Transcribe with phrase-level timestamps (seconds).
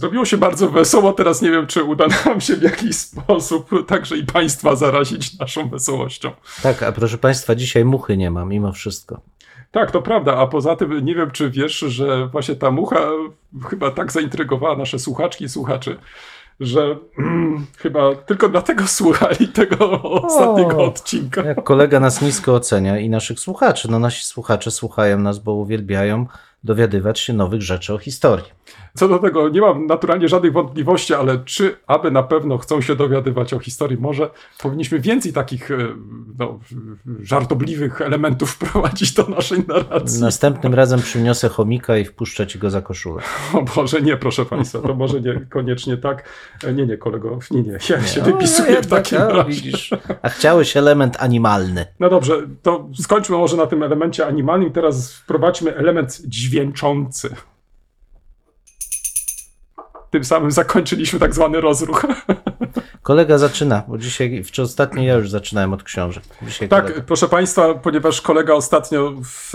[0.00, 4.16] Zrobiło się bardzo wesoło, teraz nie wiem, czy uda nam się w jakiś sposób także
[4.16, 6.30] i Państwa zarazić naszą wesołością.
[6.62, 9.20] Tak, a proszę Państwa, dzisiaj muchy nie ma, mimo wszystko.
[9.70, 13.00] Tak, to prawda, a poza tym nie wiem, czy wiesz, że właśnie ta mucha
[13.70, 15.96] chyba tak zaintrygowała nasze słuchaczki i słuchaczy,
[16.60, 21.42] że mm, chyba tylko dlatego słuchali tego ostatniego O, odcinka.
[21.42, 23.90] Jak kolega nas nisko ocenia i naszych słuchaczy.
[23.90, 26.26] No nasi słuchacze słuchają nas, bo uwielbiają
[26.64, 28.46] dowiadywać się nowych rzeczy o historii.
[28.94, 32.96] Co do tego nie mam naturalnie żadnych wątpliwości, ale czy aby na pewno chcą się
[32.96, 34.30] dowiadywać o historii, może
[34.62, 35.76] powinniśmy więcej takich e,
[36.38, 36.58] no,
[37.22, 40.20] żartobliwych elementów wprowadzić do naszej narracji.
[40.20, 43.22] Następnym razem przyniosę chomika i wpuszczę ci go za koszulę.
[43.54, 46.24] O Boże, nie, proszę Państwa, to może nie koniecznie tak.
[46.64, 49.44] E, Nie, nie, kolego, nie, nie, ja się O, wypisuję w takim a, razie.
[49.50, 49.90] widzisz.
[50.22, 51.86] A chciałeś element animalny.
[52.00, 57.34] No dobrze, to skończmy może na tym elemencie animalnym, teraz wprowadźmy element dźwięczący.
[60.10, 62.06] Tym samym zakończyliśmy tak zwany rozruch.
[63.02, 66.24] Kolega zaczyna, bo dzisiaj, czy ostatnio ja już zaczynałem od książek.
[66.42, 67.02] Dzisiaj Tak, kolega.
[67.06, 69.54] proszę Państwa, ponieważ kolega ostatnio w,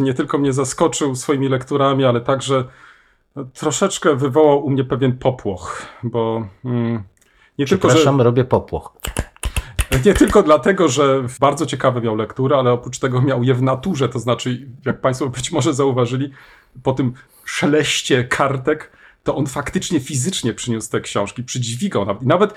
[0.00, 2.64] nie tylko mnie zaskoczył swoimi lekturami, ale także
[3.54, 7.02] troszeczkę wywołał u mnie pewien popłoch, bo mm,
[7.58, 8.92] nie tylko, że, robię popłoch.
[10.06, 14.08] nie tylko dlatego, że bardzo ciekawe miał lekturę, ale oprócz tego miał je w naturze,
[14.08, 16.30] to znaczy, jak Państwo być może zauważyli,
[16.82, 17.12] po tym
[17.44, 18.92] szeleście kartek,
[19.30, 22.54] to on faktycznie fizycznie przyniósł te książki, przydźwigał nawet, i nawet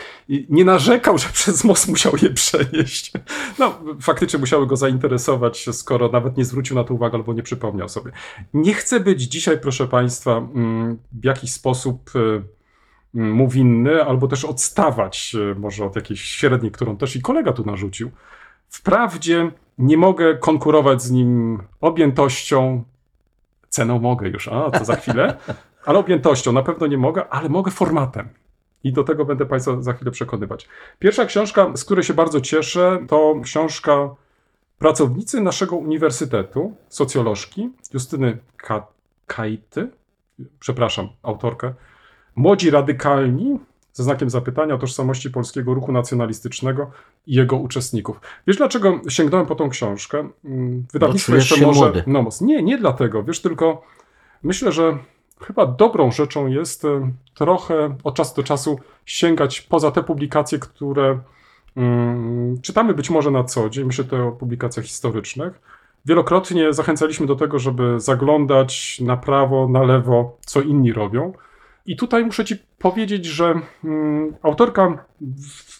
[0.50, 3.12] nie narzekał, że przez most musiał je przenieść.
[3.60, 7.90] No, faktycznie musiały go zainteresować, skoro nawet nie zwrócił na to uwagi albo nie przypomniał
[7.90, 8.12] sobie.
[8.54, 12.44] Nie chcę być dzisiaj, proszę Państwa, mm, w jakiś sposób y,
[13.16, 17.54] mm, mu winny, albo też odstawać y, może od jakiejś średniej, którą też i kolega
[17.54, 18.12] tu narzucił.
[18.70, 22.84] Wprawdzie nie mogę konkurować z nim objętością,
[23.70, 25.38] ceną mogę już, a to za chwilę,
[25.86, 28.30] ale objętością na pewno nie mogę, ale mogę formatem.
[28.84, 30.68] I do tego będę Państwa za chwilę przekonywać.
[31.00, 34.10] Pierwsza książka, z której się bardzo cieszę, to książka
[34.80, 38.88] pracownicy naszego uniwersytetu, socjolożki, Justyny Ka-
[39.28, 39.90] Kajty,
[40.60, 41.74] przepraszam, autorkę,
[42.36, 43.60] Młodzi radykalni,
[43.94, 46.92] ze znakiem zapytania o tożsamości polskiego ruchu nacjonalistycznego
[47.28, 48.22] i jego uczestników.
[48.48, 50.30] Wiesz, dlaczego sięgnąłem po tą książkę?
[50.46, 51.80] Mm, Wydawnictwo czujesz jeszcze może.
[51.80, 52.04] młody.
[52.08, 52.42] Nomos.
[52.42, 53.24] Nie, nie dlatego.
[53.24, 53.82] Wiesz, tylko
[54.44, 54.98] myślę, że
[55.42, 61.20] chyba dobrą rzeczą jest e, trochę od czasu do czasu sięgać poza te publikacje, które
[61.78, 63.86] mm, czytamy być może na co dzień.
[63.86, 65.62] Myślę tutaj o publikacjach historycznych.
[66.06, 71.34] Wielokrotnie zachęcaliśmy do tego, żeby zaglądać na prawo, na lewo, co inni robią.
[71.86, 75.06] I tutaj muszę Ci powiedzieć, że mm, autorka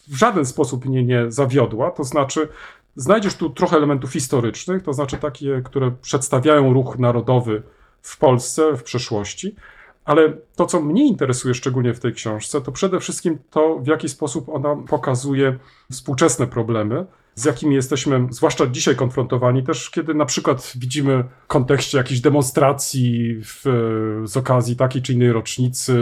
[0.08, 1.92] w żaden sposób mnie nie zawiodła.
[1.92, 2.48] To znaczy,
[2.96, 7.64] znajdziesz tu trochę elementów historycznych, to znaczy takie, które przedstawiają ruch narodowy
[8.04, 9.56] w Polsce w przeszłości.
[10.06, 14.10] Ale to, co mnie interesuje szczególnie w tej książce, to przede wszystkim to, w jaki
[14.10, 15.60] sposób ona pokazuje
[15.92, 17.06] współczesne problemy,
[17.36, 23.36] z jakimi jesteśmy, zwłaszcza dzisiaj, konfrontowani, też kiedy na przykład widzimy w kontekście jakichś demonstracji
[23.44, 23.62] w,
[24.24, 25.94] z okazji takiej czy innej rocznicy,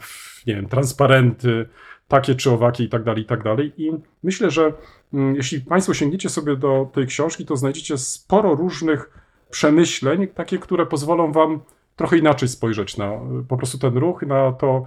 [0.00, 1.68] w, nie wiem, transparenty,
[2.08, 3.72] takie czy owakie i tak dalej, i tak dalej.
[3.76, 4.72] I myślę, że
[5.12, 10.86] mm, jeśli Państwo sięgniecie sobie do tej książki, to znajdziecie sporo różnych przemyśleń, takie, które
[10.86, 11.60] pozwolą Wam
[11.96, 13.12] trochę inaczej spojrzeć na
[13.48, 14.86] po prostu ten ruch, na to,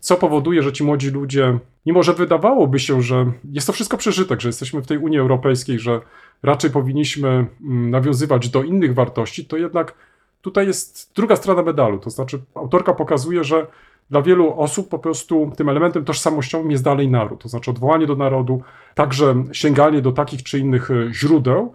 [0.00, 4.40] co powoduje, że ci młodzi ludzie, mimo że wydawałoby się, że jest to wszystko przeżytek,
[4.40, 6.00] że jesteśmy w tej Unii Europejskiej, że
[6.42, 9.94] raczej powinniśmy mm, nawiązywać do innych wartości, to jednak
[10.42, 11.98] tutaj jest druga strona medalu.
[11.98, 13.66] To znaczy, autorka pokazuje, że
[14.10, 17.42] dla wielu osób po prostu tym elementem tożsamościowym jest dalej naród.
[17.42, 18.62] To znaczy odwołanie do narodu,
[18.94, 21.74] także sięganie do takich czy innych y, źródeł.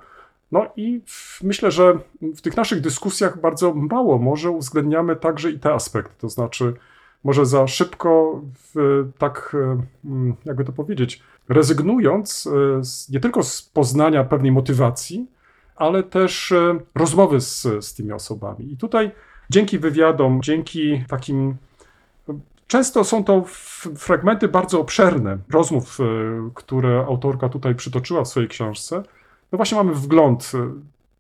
[0.53, 1.01] No i
[1.44, 6.15] myślę, że w tych naszych dyskusjach bardzo mało może uwzględniamy także i te aspekty.
[6.17, 6.73] To znaczy,
[7.23, 8.41] może za szybko,
[8.73, 9.55] w, tak
[10.05, 15.27] mm, jakby to powiedzieć, rezygnując e, z, nie tylko z poznania pewnej motywacji,
[15.75, 18.73] ale też e, rozmowy z, z tymi osobami.
[18.73, 19.11] I tutaj
[19.50, 21.55] dzięki wywiadom, dzięki takim.
[22.67, 23.44] Często są to
[23.97, 26.03] fragmenty bardzo obszerne rozmów, e,
[26.53, 29.03] które autorka tutaj przytoczyła w swojej książce.
[29.53, 30.73] No właśnie mamy wgląd, e,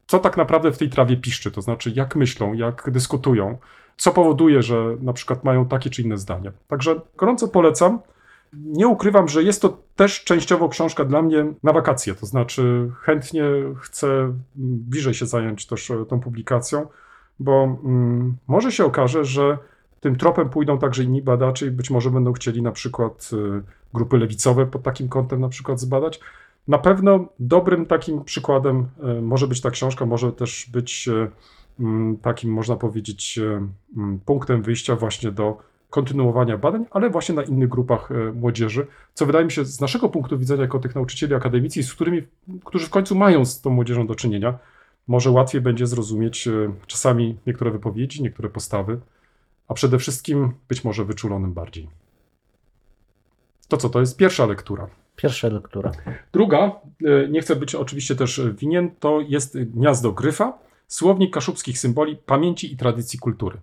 [0.07, 3.57] co tak naprawdę w tej trawie piszczy, to znaczy jak myślą, jak dyskutują,
[3.97, 6.51] co powoduje, że na przykład mają takie czy inne zdania.
[6.67, 7.99] Także gorąco polecam.
[8.53, 13.43] Nie ukrywam, że jest to też częściowo książka dla mnie na wakacje, to znaczy chętnie
[13.81, 16.87] chcę bliżej się zająć też e, tą publikacją,
[17.39, 19.57] bo mm, może się okaże, że
[19.99, 23.61] tym tropem pójdą także inni badacze i być może będą chcieli na przykład e,
[23.93, 26.19] grupy lewicowe pod takim kątem na przykład zbadać.
[26.67, 31.27] Na pewno dobrym takim przykładem e, może być ta książka, może też być e,
[31.79, 33.67] mm, takim, można powiedzieć, e,
[33.97, 35.57] mm, punktem wyjścia właśnie do
[35.89, 40.39] kontynuowania badań, ale właśnie na innych grupach młodzieży, co wydaje mi się z naszego punktu
[40.39, 42.23] widzenia jako tych nauczycieli akademickich, z którymi,
[42.65, 44.59] którzy w końcu mają z tą młodzieżą do czynienia,
[45.07, 46.49] może łatwiej będzie zrozumieć
[46.87, 48.99] czasami niektóre wypowiedzi, niektóre postawy,
[49.67, 51.89] a przede wszystkim być może wyczulonym bardziej.
[53.67, 54.87] To co, to jest pierwsza lektura.
[55.15, 55.91] Pierwsza lektura.
[56.33, 56.57] Druga,
[57.05, 60.57] e, nie chcę być oczywiście też winien, to jest Gniazdo Gryfa,
[60.87, 63.57] słownik kaszubskich symboli, pamięci i tradycji kultury.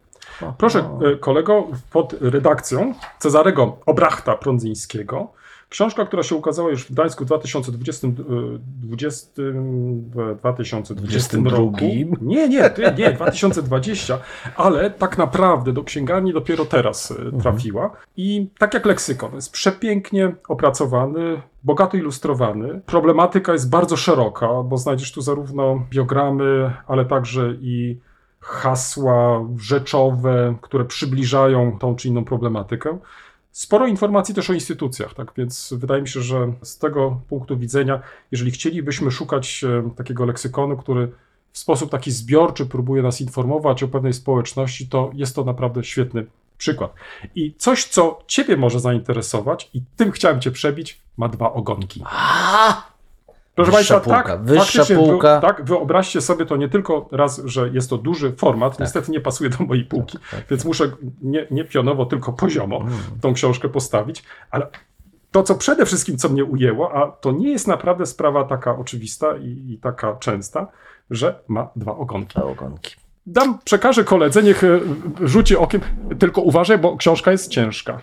[0.58, 5.32] Proszę e, kolego, pod redakcją Cezarego Obrachta Prądzyńskiego,
[5.70, 8.12] książka, która się ukazała już w Gdańsku w 2020, e,
[8.82, 11.50] 20, w 2020 22.
[11.50, 11.84] roku.
[12.20, 14.18] Nie, nie, nie, 2020,
[14.56, 17.90] ale tak naprawdę do księgarni dopiero teraz e, trafiła.
[18.16, 22.80] I tak jak leksykon, jest przepięknie opracowany, bogato ilustrowany.
[22.86, 28.00] Problematyka jest bardzo szeroka, bo znajdziesz tu zarówno biogramy, ale także i
[28.40, 32.98] hasła rzeczowe, które przybliżają tą czy inną problematykę.
[33.52, 38.00] Sporo informacji też o instytucjach, tak więc wydaje mi się, że z tego punktu widzenia,
[38.30, 41.12] jeżeli chcielibyśmy szukać e, takiego leksykonu, który
[41.52, 46.26] w sposób taki zbiorczy próbuje nas informować o pewnej społeczności, to jest to naprawdę świetny
[46.58, 46.94] przykład.
[47.34, 52.02] I coś, co Ciebie może zainteresować, i tym chciałem Cię przebić, ma dwa ogonki.
[52.04, 52.89] A!
[53.64, 55.40] Proszę Wyższa Państwa, półka, tak, wyższa półka.
[55.40, 59.20] Wy, tak, wyobraźcie sobie to nie tylko raz, że jest to duży format, niestety nie
[59.20, 60.40] pasuje do mojej półki, tak.
[60.50, 60.90] więc muszę
[61.22, 62.92] nie, nie pionowo, tylko poziomo Mm.
[63.20, 64.66] tą książkę postawić, ale
[65.30, 69.36] to, co przede wszystkim, co mnie ujęło, a to nie jest naprawdę sprawa taka oczywista
[69.36, 70.66] i, i taka częsta,
[71.10, 72.38] że ma dwa ogonki.
[72.38, 72.94] Dwa ogonki.
[73.26, 74.80] Dam, przekażę koledze, niech e,
[75.20, 75.80] rzuci okiem,
[76.18, 78.00] tylko uważaj, bo książka jest ciężka.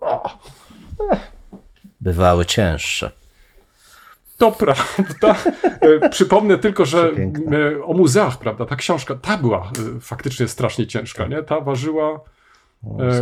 [0.00, 0.38] O,
[2.00, 3.10] Bywały cięższe.
[4.42, 5.34] To prawda.
[5.80, 7.10] E, Przypomnę tylko, że
[7.78, 11.42] e, o muzeach, prawda, ta książka, ta była e, faktycznie strasznie ciężka, nie?
[11.42, 12.20] Ta ważyła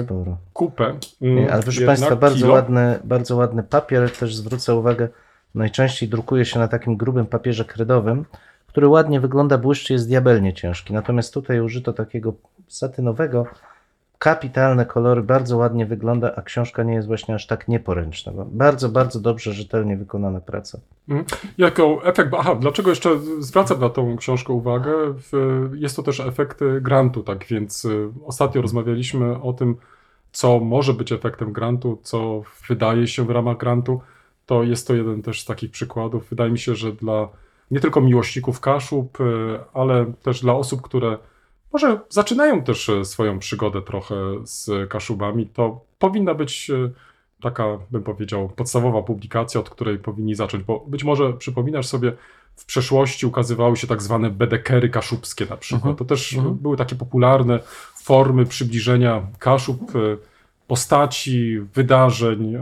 [0.04, 0.36] sporo.
[0.52, 0.94] kupę.
[1.22, 2.52] mm, ale proszę Państwa, bardzo kilo.
[2.52, 4.10] ładny, bardzo ładny papier.
[4.10, 5.08] Też zwrócę uwagę,
[5.54, 8.24] najczęściej drukuje się na takim grubym papierze kredowym,
[8.66, 10.92] który ładnie wygląda, błyszczy, jest diabelnie ciężki.
[10.92, 12.34] Natomiast tutaj użyto takiego
[12.68, 13.46] satynowego,
[14.20, 18.32] kapitalne kolory, bardzo ładnie wygląda, a książka nie jest właśnie aż tak nieporęczna.
[18.46, 20.80] Bardzo, bardzo dobrze, rzetelnie wykonana praca.
[21.58, 24.92] Jako efekt, aha, dlaczego jeszcze zwracam na tą książkę uwagę?
[25.74, 29.76] Jest to też efekt e, grantu, tak więc y, ostatnio rozmawialiśmy o tym,
[30.32, 34.00] co może być efektem grantu, co wydaje się w ramach grantu.
[34.46, 36.28] To jest to jeden też z takich przykładów.
[36.28, 37.28] Wydaje mi się, że dla
[37.70, 39.24] nie tylko miłośników Kaszub, y,
[39.74, 41.18] ale też dla osób, które
[41.72, 46.90] może zaczynają też e, swoją przygodę trochę z Kaszubami, to powinna być e,
[47.42, 52.12] taka, bym powiedział, podstawowa publikacja, od której powinni zacząć, bo być może przypominasz sobie,
[52.56, 55.82] w przeszłości ukazywały się tak zwane bedekery kaszubskie na przykład.
[55.82, 55.96] Mhm.
[55.96, 56.54] To też Mhm.
[56.54, 57.60] były takie popularne
[57.94, 60.16] formy przybliżenia Kaszub, e,
[60.66, 62.58] postaci, wydarzeń.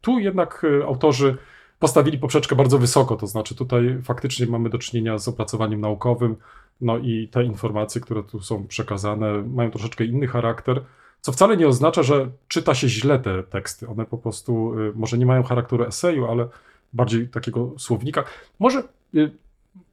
[0.00, 1.36] Tu jednak autorzy
[1.78, 6.36] postawili poprzeczkę bardzo wysoko, to znaczy tutaj faktycznie mamy do czynienia z opracowaniem naukowym,
[6.80, 10.82] no i te informacje, które tu są przekazane, mają troszeczkę inny charakter,
[11.20, 13.88] co wcale nie oznacza, że czyta się źle te teksty.
[13.88, 16.48] One po prostu y, może nie mają charakteru eseju, ale
[16.92, 18.24] bardziej takiego słownika.
[18.58, 18.78] Może
[19.14, 19.30] y,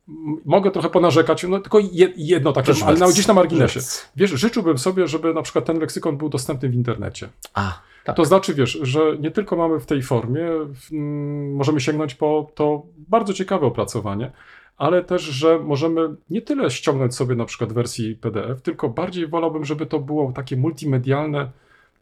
[0.10, 3.80] m- mogę trochę ponarzekać, no tylko je- jedno takie, Proszę ale na, gdzieś na marginesie.
[4.16, 7.30] Wiesz, życzyłbym sobie, żeby na przykład ten leksykon był dostępny w internecie.
[7.54, 8.16] A, tak.
[8.16, 12.52] To znaczy, wiesz, że nie tylko mamy w tej formie, w, mm, możemy sięgnąć po
[12.56, 14.32] to bardzo ciekawe opracowanie,
[14.78, 19.66] ale też, że możemy nie tyle ściągnąć sobie na przykład wersji PDF, tylko bardziej wolałbym,
[19.66, 21.52] żeby to było takie multimedialne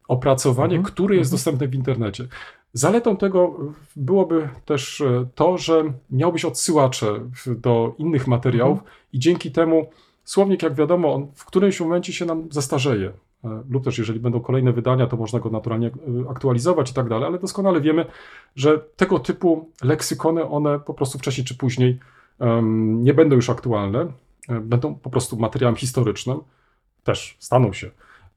[0.08, 1.38] opracowanie, Mhm, które jest mhm.
[1.38, 2.28] dostępne w internecie.
[2.72, 3.58] Zaletą tego
[3.96, 8.78] byłoby też e, to, że miałbyś odsyłacze do innych materiałów
[9.12, 9.90] i dzięki temu
[10.24, 13.12] słownik, jak wiadomo, on w którymś momencie się nam zestarzeje.
[13.44, 17.08] E, Lub też, jeżeli będą kolejne wydania, to można go naturalnie e, aktualizować i tak
[17.08, 18.06] dalej, ale doskonale wiemy,
[18.56, 21.98] że tego typu leksykony, one po prostu wcześniej czy później
[23.02, 24.06] nie będą już aktualne,
[24.48, 26.40] e, będą po prostu materiałem historycznym.
[27.04, 27.90] też staną się.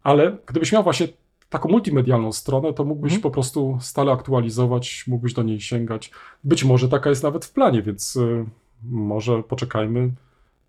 [0.04, 1.08] Ale gdybyś miał właśnie
[1.50, 3.22] taką multimedialną stronę, to mógłbyś Mhm.
[3.22, 6.12] po prostu stale aktualizować, mógłbyś do niej sięgać.
[6.44, 8.46] Być może taka jest nawet w planie, więc y,
[8.84, 10.12] może poczekajmy.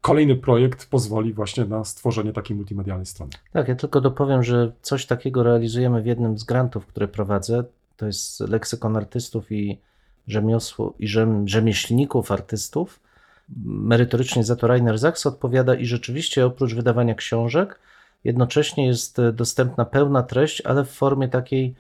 [0.01, 3.33] Kolejny projekt pozwoli właśnie na stworzenie takiej multimedialnej strony.
[3.53, 7.65] Tak, ja tylko dopowiem, że coś takiego realizujemy w jednym z grantów, które prowadzę.
[7.97, 9.79] To jest leksykon artystów i
[10.29, 13.01] rzemiosło, i rzem, rzemieślników artystów.
[13.65, 17.79] Merytorycznie za to Rainer Sachs odpowiada i rzeczywiście oprócz wydawania książek,
[18.25, 21.75] jednocześnie jest e, dostępna pełna treść, ale w formie takiej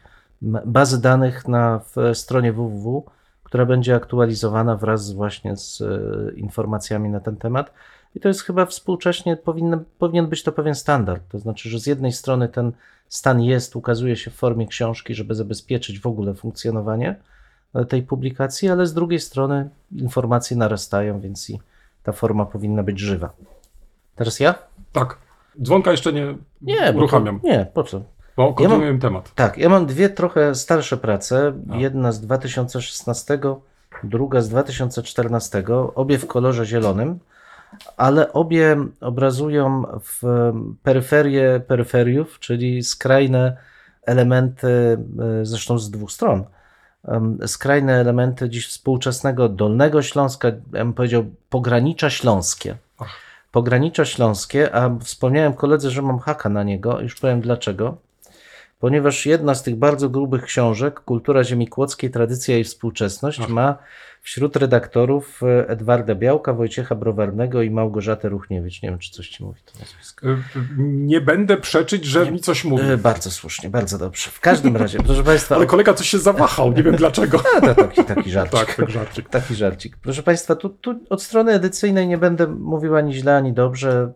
[0.67, 1.81] bazy danych na
[2.15, 3.05] stronie www,
[3.43, 7.73] która będzie aktualizowana wraz właśnie z e, informacjami na ten temat.
[8.15, 11.23] I to jest chyba współcześnie powinien, powinien być to pewien standard.
[11.29, 12.73] To znaczy, że z jednej strony ten
[13.09, 17.17] stan jest, ukazuje się w formie książki, żeby zabezpieczyć w ogóle funkcjonowanie
[17.89, 21.61] tej publikacji, ale z drugiej strony informacje narastają, więc i
[22.03, 23.33] ta forma powinna być żywa.
[24.17, 24.55] Teraz ja?
[24.93, 25.19] Tak.
[25.63, 28.01] Dzwonka jeszcze nie, Nie, uruchamiam, nie, po co?
[28.37, 29.35] bo kontynuujemy temat.
[29.35, 31.53] Tak, ja mam dwie trochę starsze prace.
[31.71, 31.77] A.
[31.77, 33.39] Jedna z 2016,
[34.05, 35.65] druga z 2014,
[35.95, 37.19] obie w kolorze zielonym,
[37.97, 40.23] ale obie obrazują w
[40.83, 43.57] peryferię peryferiów, czyli skrajne
[44.03, 44.69] elementy,
[45.43, 46.45] e, zresztą z dwóch stron.
[47.47, 52.77] Skrajne elementy dziś współczesnego Dolnego Śląska, ja bym powiedział pogranicza śląskie.
[53.53, 57.97] Pogranicza śląskie, a wspomniałem koledze, że mam haka na niego, już powiem dlaczego
[58.85, 63.49] ponieważ jedna z tych bardzo grubych książek, Kultura Ziemi Kłodzkiej, Tradycja i Współczesność, Ach.
[63.49, 63.79] ma
[64.23, 68.83] wśród redaktorów e, Edwarda Białka, Wojciecha Browarnego i Małgorzatę Ruchniewicz.
[68.83, 70.29] Nie wiem, czy coś ci mówi to nazwisko.
[70.29, 70.37] Y,
[70.79, 72.85] Nie będę przeczyć, że mi coś mówi.
[72.91, 74.31] E, Bardzo słusznie, bardzo dobrze.
[74.31, 77.41] W każdym razie, proszę Państwa, Ale kolega coś się zawahał, nie wiem dlaczego.
[77.57, 78.59] a, to taki, taki żarcik.
[78.61, 79.29] Tak, tak żarcik.
[79.29, 79.97] Taki żarcik.
[79.97, 84.13] Proszę Państwa, tu, tu od strony edycyjnej nie będę mówił ani źle, ani dobrze.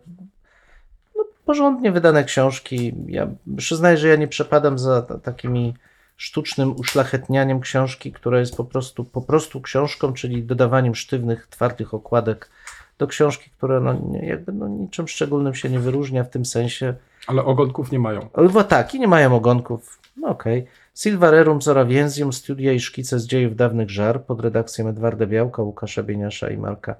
[1.49, 2.93] Porządnie wydane książki.
[3.07, 3.27] Ja
[3.57, 5.73] przyznaję, że ja nie przepadam za ta- takimi
[6.17, 12.49] sztucznym uszlachetnianiem książki, która jest po prostu, po prostu książką, czyli dodawaniem sztywnych, twardych okładek
[12.97, 16.93] do książki, która no, jakby no, niczym szczególnym się nie wyróżnia w tym sensie.
[17.27, 18.29] Ale ogonków nie mają.
[18.53, 19.99] Bo tak, i nie mają ogonków.
[20.17, 20.67] No okej.
[20.95, 26.03] Silva Rerum Zorawienzium, studia i szkice z dziejów dawnych żar pod redakcją Edwarda Białka, Łukasza
[26.03, 26.95] Bieniasza i Marka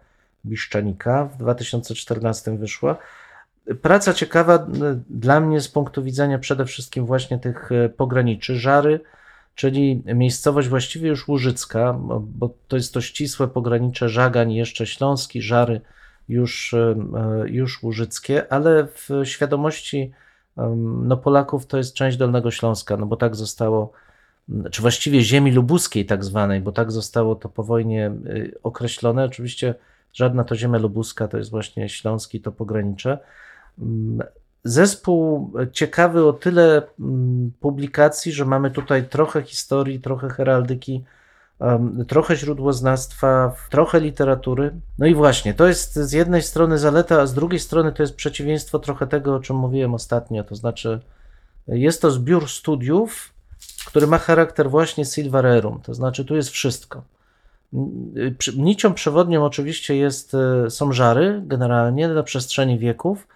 [0.46, 2.98] Biszczanika w 2014 wyszła.
[3.76, 4.68] Praca ciekawa
[5.10, 8.56] dla mnie z punktu widzenia przede wszystkim właśnie tych y, pograniczy.
[8.56, 9.00] Żary,
[9.56, 15.82] czyli miejscowość właściwie już łużycka, bo- to jest to ścisłe pogranicze Żagań, jeszcze Śląski, Żary
[16.30, 16.96] już, y,
[17.46, 20.12] y, już łużyckie, ale w świadomości
[21.02, 23.92] no Polaków to jest część Dolnego Śląska, no bo tak zostało,
[24.72, 28.12] czy właściwie ziemi lubuskiej tak zwanej, bo tak zostało to po wojnie
[28.64, 29.26] określone.
[29.26, 29.76] Oczywiście
[30.14, 33.18] żadna to ziemia lubuska, to jest właśnie śląski, to pogranicze.
[34.64, 41.04] Zespół ciekawy o tyle mm, publikacji, że mamy tutaj trochę historii, trochę heraldyki,
[42.08, 44.72] trochę źródłoznawstwa, trochę literatury.
[44.98, 48.16] No i właśnie, to jest z jednej strony zaleta, a z drugiej strony to jest
[48.16, 50.44] przeciwieństwo trochę tego, o czym mówiłem ostatnio.
[50.44, 51.00] To znaczy,
[51.68, 53.34] jest to zbiór studiów,
[53.86, 57.04] który ma charakter właśnie Silva Rerum, to znaczy tu jest wszystko.
[58.58, 63.28] Nicią przewodnią oczywiście jest, e, są żary generalnie na przestrzeni wieków,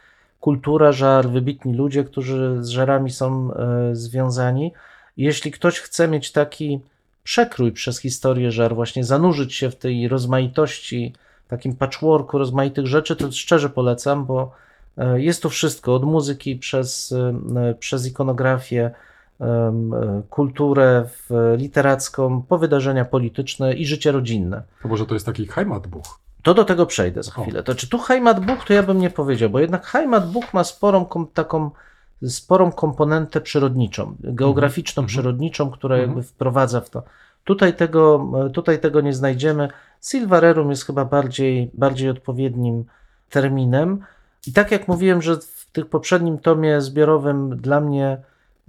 [0.44, 4.74] kultura żar, wybitni ludzie, którzy z żarami są e, związani.
[5.18, 6.80] Jeśli ktoś chce mieć taki
[7.24, 11.14] przekrój przez historię żar, właśnie zanurzyć się w tej rozmaitości,
[11.48, 14.52] takim patchworku rozmaitych rzeczy, to szczerze polecam, bo
[14.98, 18.92] e, jest to wszystko, od muzyki przez, e, przez ikonografię,
[20.30, 21.10] kulturę
[21.58, 24.64] literacką, po wydarzenia polityczne i życie rodzinne.
[24.82, 26.23] To może to jest taki Heimatbuch.
[26.44, 27.42] To do tego przejdę za O.
[27.42, 27.64] chwilę.
[27.64, 31.28] To czy tu Heimatbuch, to ja bym nie powiedział, bo jednak Heimatbuch ma sporą kom,
[31.34, 31.72] taką
[32.28, 35.08] sporą komponentę przyrodniczą, geograficzną Mhm.
[35.08, 36.10] przyrodniczą, która Mhm.
[36.10, 37.04] jakby wprowadza w to.
[37.44, 39.70] Tutaj tego, tutaj tego nie znajdziemy.
[40.02, 42.86] Silva Rerum jest chyba bardziej, bardziej odpowiednim
[43.30, 44.00] terminem.
[44.48, 48.18] I tak jak mówiłem, że w tym poprzednim tomie zbiorowym dla mnie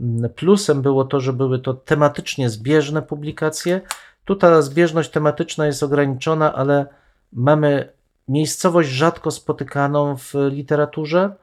[0.01, 3.81] mm, plusem było to, że były to tematycznie zbieżne publikacje.
[4.25, 6.87] Tu ta zbieżność tematyczna jest ograniczona, ale
[7.35, 7.93] mamy
[8.29, 11.37] miejscowość rzadko spotykaną w literaturze,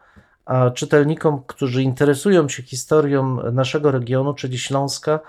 [0.46, 5.20] a czytelnikom, którzy interesują się historią naszego regionu, czyli Śląska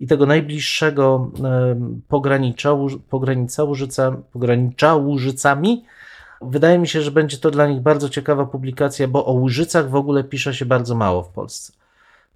[0.00, 1.30] i tego najbliższego
[2.08, 2.70] pogranicza,
[3.10, 5.84] pogranica, Łużyca, pogranicza Łużycami,
[6.42, 9.94] wydaje mi się, że będzie to dla nich bardzo ciekawa publikacja, bo o Łużycach w
[9.94, 11.77] ogóle pisze się bardzo mało w Polsce.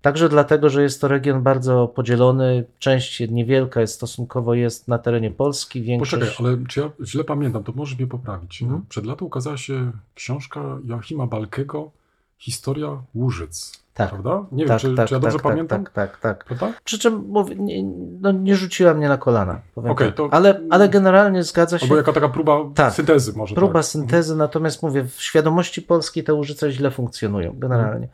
[0.03, 5.31] Także dlatego, że jest to region bardzo podzielony, część niewielka jest stosunkowo jest na terenie
[5.31, 6.23] Polski, większość...
[6.23, 8.63] Poczekaj, ale czy ja źle pamiętam, to możesz mnie poprawić.
[8.63, 8.85] Mhm.
[8.89, 11.91] Przed laty ukazała się książka Joachima Balkego
[12.39, 14.11] Historia Łużyc, Tak.
[14.11, 14.45] prawda?
[14.53, 15.85] Nie tak, wiem, czy, tak, czy ja dobrze tak, tak, pamiętam?
[15.85, 16.45] Tak, tak, tak.
[16.45, 16.73] Prawda?
[16.85, 17.83] Przy czym mówię, nie,
[18.21, 19.61] no, nie rzuciła mnie na kolana.
[19.97, 20.15] tak.
[20.15, 21.85] to- ale, ale generalnie zgadza się.
[21.85, 22.93] Albo jaka taka próba Tak.
[22.95, 23.55] syntezy może.
[23.55, 23.85] Próba tak.
[23.85, 28.09] syntezy, natomiast mówię, w świadomości polskiej te łużyce źle funkcjonują, generalnie.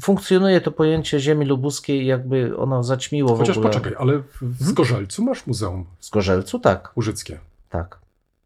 [0.00, 3.70] Funkcjonuje to pojęcie ziemi lubuskiej, jakby ono zaćmiło Chociaż w ogóle.
[3.72, 7.38] poczekaj, ale w, w Zgorzelcu masz muzeum Z Gorzelcu tak, łużyckie.
[7.70, 8.01] tak.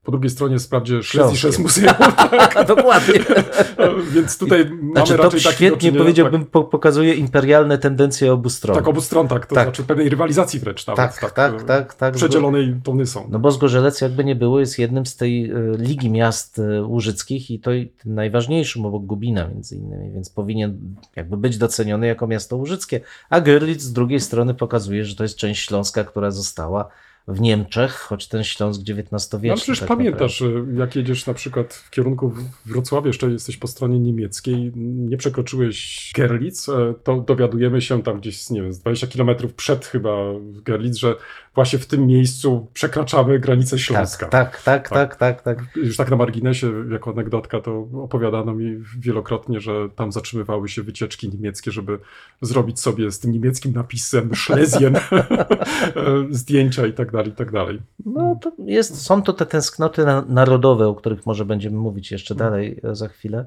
[0.06, 1.36] Po drugiej stronie sprawdzie Śląskie.
[1.36, 2.66] Szlezisches Muzeum, tak.
[2.66, 3.14] Dokładnie.
[4.14, 8.32] więc tutaj mamy Znaczy, to raczej taki do świetnie czynienia, powiedziałbym, po, pokazuje imperialne tendencje
[8.32, 8.74] obu stron.
[8.74, 9.46] Tak, tak obu stron, tak.
[9.46, 9.64] To Tak.
[9.64, 11.18] znaczy pewnej rywalizacji wręcz nawet.
[11.18, 12.14] tak, tak, e, tak, tak.
[12.14, 13.28] Przedzielonej tony są.
[13.30, 17.50] No bo Zgorzelec jakby nie było jest jednym z tej e, Ligi Miast e, Łużyckich
[17.50, 20.78] i to i najważniejszym obok Gubina między innymi, więc powinien
[21.16, 23.00] jakby być doceniony jako miasto łużyckie.
[23.30, 26.88] A Görlitz z drugiej strony pokazuje, że to jest część Śląska, która została
[27.28, 29.48] w Niemczech, choć ten Śląsk XIX-wieczny.
[29.48, 32.32] No, ale przecież tak pamiętasz, że jak jedziesz na przykład w kierunku
[32.66, 38.50] Wrocławia, jeszcze jesteś po stronie niemieckiej, nie przekroczyłeś Gerlitz, e, to dowiadujemy się tam gdzieś,
[38.50, 40.16] nie wiem, z 20 kilometrów przed chyba
[40.64, 41.14] Gerlitz, że
[41.54, 44.26] właśnie w tym miejscu przekraczamy granicę Śląska.
[44.26, 45.76] Tak, tak, tak, tak, tak, tak.
[45.76, 51.28] Już tak na marginesie, jako anegdotka, to opowiadano mi wielokrotnie, że tam zatrzymywały się wycieczki
[51.28, 51.98] niemieckie, żeby
[52.42, 54.96] zrobić sobie z tym niemieckim napisem Schlesien
[56.30, 57.82] zdjęcia i tak dalej, i tak dalej.
[58.06, 62.34] No to jest, są to te tęsknoty na, narodowe, o których może będziemy mówić jeszcze
[62.34, 63.44] dalej e, za chwilę,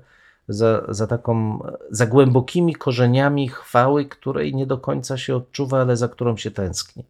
[0.47, 1.59] za, za taką,
[1.91, 7.03] za głębokimi korzeniami chwały, której nie do końca się odczuwa, ale za którą się tęskni.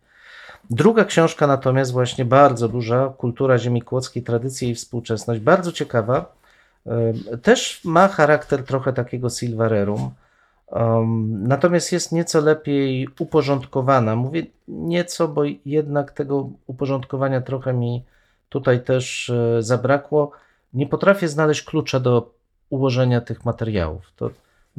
[0.69, 6.35] Druga książka natomiast właśnie bardzo duża, Kultura ziemi kłodzkiej, tradycje i współczesność, bardzo ciekawa,
[6.87, 10.11] e, też ma charakter trochę takiego silvarerum,
[10.71, 14.15] Um, natomiast jest nieco lepiej uporządkowana.
[14.15, 18.05] Mówię nieco, bo jednak tego uporządkowania trochę mi
[18.49, 20.31] tutaj też e, zabrakło.
[20.73, 22.33] Nie potrafię znaleźć klucza do
[22.69, 24.13] ułożenia tych materiałów.
[24.15, 24.29] To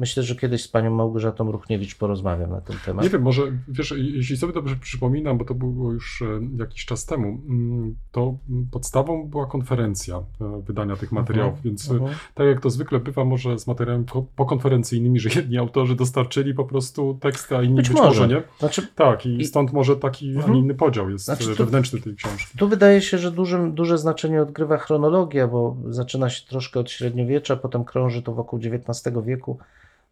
[0.01, 3.03] myślę, że kiedyś z panią Małgorzatą Ruchniewicz porozmawiam na ten temat.
[3.03, 6.25] Nie wiem, może wiesz, jeśli sobie dobrze przypominam, bo to było już e,
[6.59, 8.37] jakiś czas temu, mm, to
[8.71, 12.11] podstawą była konferencja e, wydania tych materiałów, Mhm, więc e, mhm.
[12.35, 16.65] tak jak to zwykle bywa, może z materiałami po- pokonferencyjnymi, że jedni autorzy dostarczyli po
[16.65, 18.27] prostu teksty, a inni Być być, może.
[18.27, 18.43] nie.
[18.59, 20.53] Znaczy, Tak, i I- stąd może taki, a Mhm.
[20.53, 22.57] nie inny podział jest Znaczy wewnętrzny tej książki.
[22.57, 27.55] Tu wydaje się, że dużym, duże znaczenie odgrywa chronologia, bo zaczyna się troszkę od średniowiecza,
[27.55, 29.57] potem krąży to wokół XIX wieku.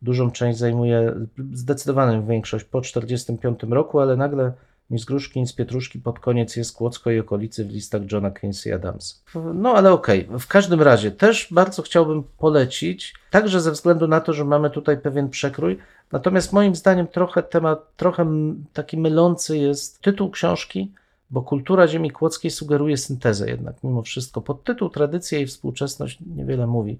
[0.01, 1.13] Dużą część zajmuje,
[1.53, 4.53] zdecydowaną większość po 1945 roku, ale nagle
[4.89, 8.75] ni z gruszki, z pietruszki pod koniec jest Kłodzko i okolicy w listach Johna Quincy
[8.75, 9.23] Adams.
[9.53, 14.33] No ale okej, w każdym razie też bardzo chciałbym polecić, także ze względu na to,
[14.33, 15.77] że mamy tutaj pewien przekrój,
[16.11, 18.27] natomiast moim zdaniem trochę temat, trochę
[18.73, 20.91] taki mylący jest tytuł książki,
[21.31, 24.41] bo kultura ziemi kłodzkiej sugeruje syntezę jednak mimo wszystko.
[24.41, 26.99] Podtytuł Tradycja i współczesność niewiele mówi.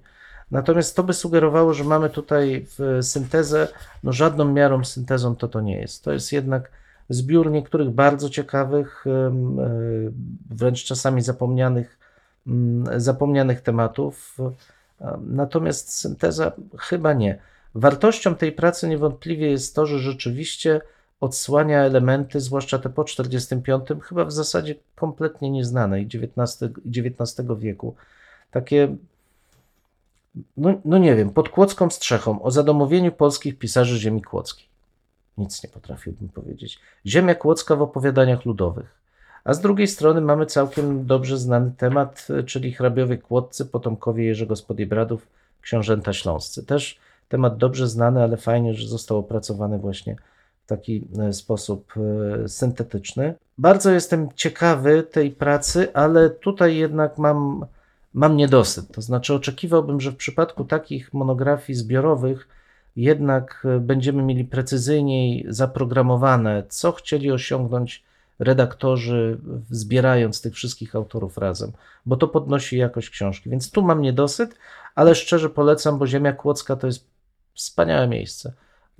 [0.50, 2.66] Natomiast to by sugerowało, że mamy tutaj
[3.02, 3.68] syntezę,
[4.02, 6.04] no żadną miarą syntezą to to nie jest.
[6.04, 6.70] To jest jednak
[7.10, 9.32] zbiór niektórych bardzo ciekawych, e,
[10.50, 11.98] wręcz czasami zapomnianych,
[12.46, 14.36] mm, zapomnianych tematów.
[15.00, 17.38] Em, Natomiast synteza chyba nie.
[17.74, 20.80] Wartością tej pracy niewątpliwie jest to, że rzeczywiście
[21.20, 27.94] odsłania elementy, zwłaszcza te po 45, chyba w zasadzie kompletnie nieznanej XIX, XIX wieku.
[28.50, 28.96] Takie,
[30.56, 34.68] no, no nie wiem, pod kłodzką strzechą o zadomowieniu polskich pisarzy ziemi kłodzkiej.
[35.38, 36.78] Nic nie potrafiłbym powiedzieć.
[37.06, 39.00] Ziemia kłodzka w opowiadaniach ludowych.
[39.44, 44.56] A z drugiej strony mamy całkiem dobrze znany temat, e, czyli hrabiowie kłodcy, potomkowie Jerzego
[44.56, 45.26] z Podjebradów,
[45.60, 46.66] książęta śląscy.
[46.66, 50.16] Też temat dobrze znany, ale fajnie, że został opracowany właśnie
[50.64, 51.92] w taki e, sposób
[52.44, 53.34] e, syntetyczny.
[53.58, 57.66] Bardzo jestem ciekawy tej pracy, ale tutaj jednak mam,
[58.14, 58.92] mam niedosyt.
[58.92, 62.48] To znaczy, oczekiwałbym, że w przypadku takich monografii zbiorowych
[62.96, 68.04] jednak e, będziemy mieli precyzyjniej zaprogramowane, co chcieli osiągnąć
[68.38, 69.38] redaktorzy,
[69.70, 71.72] zbierając tych wszystkich autorów razem,
[72.06, 73.50] bo to podnosi jakość książki.
[73.50, 74.54] Więc tu mam niedosyt,
[74.94, 77.06] ale szczerze polecam, bo Ziemia Kłodzka to jest
[77.54, 78.52] wspaniałe miejsce.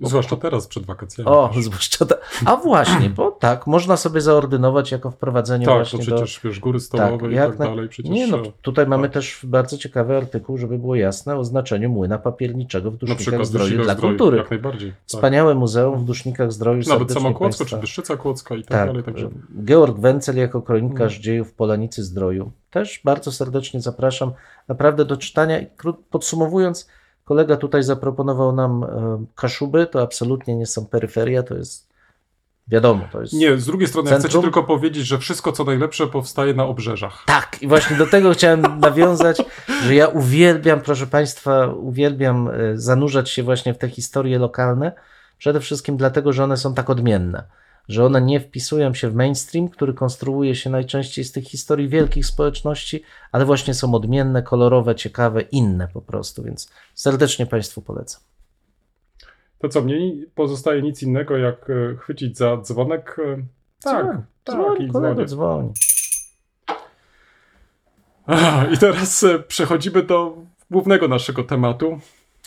[0.07, 1.29] Zwłaszcza teraz przed wakacjami.
[1.29, 1.63] O, też.
[1.65, 2.15] zwłaszcza ta...
[2.45, 6.79] A właśnie, bo tak, można sobie zaordynować jako wprowadzenie tak, to właśnie przecież wiesz, góry
[6.79, 6.85] do...
[6.85, 7.89] stołowe i tak na- dalej.
[7.89, 9.13] Przecież, Nie, no, e, tutaj mamy tak.
[9.13, 13.93] też bardzo ciekawy artykuł, żeby było jasne, o znaczeniu młyna papierniczego w Dusznikach Zdroju dla
[13.93, 14.37] Zdroju, kultury.
[14.37, 14.89] Jak najbardziej.
[14.91, 14.99] Tak.
[15.05, 16.83] Wspaniałe muzeum w Dusznikach Zdroju.
[16.89, 19.03] Nawet samo Kłodzko, państwa- czy Byszczyca Kłodzka i tak, tak, dalej.
[19.03, 19.29] Także
[19.65, 21.23] Georg Wencel jako kronikarz Mm.
[21.23, 22.51] dziejów Polanicy Zdroju.
[22.71, 24.31] Też bardzo serdecznie zapraszam
[24.67, 25.59] naprawdę do czytania.
[25.59, 25.67] I
[26.09, 26.87] Podsumowując,
[27.25, 28.87] kolega tutaj zaproponował nam e,
[29.35, 31.91] Kaszuby, to absolutnie nie są peryferia, to jest
[32.67, 33.33] Wiadomo, to jest...
[33.33, 34.43] Nie, z drugiej strony ja chcę ci Centrum?
[34.43, 37.23] tylko powiedzieć, że wszystko co najlepsze powstaje na obrzeżach.
[37.25, 39.41] Tak, i właśnie do tego chciałem nawiązać,
[39.83, 44.91] że ja uwielbiam, proszę Państwa, uwielbiam e, zanurzać się właśnie w te historie lokalne,
[45.37, 47.43] przede wszystkim dlatego, że one są tak odmienne,
[47.91, 52.25] że one nie wpisują się w mainstream, który konstruuje się najczęściej z tych historii wielkich
[52.25, 58.21] społeczności, ale właśnie są odmienne, kolorowe, ciekawe, inne po prostu, więc serdecznie Państwu polecam.
[59.59, 63.17] To co, mnie nie pozostaje nic innego jak e, chwycić za dzwonek.
[63.19, 63.43] e,
[63.83, 64.55] Tak, Dzwoń, tak,
[64.91, 65.69] dzwoń, i dzwoni.
[68.25, 70.37] Ach, I teraz e, przechodzimy do
[70.71, 71.99] głównego naszego tematu.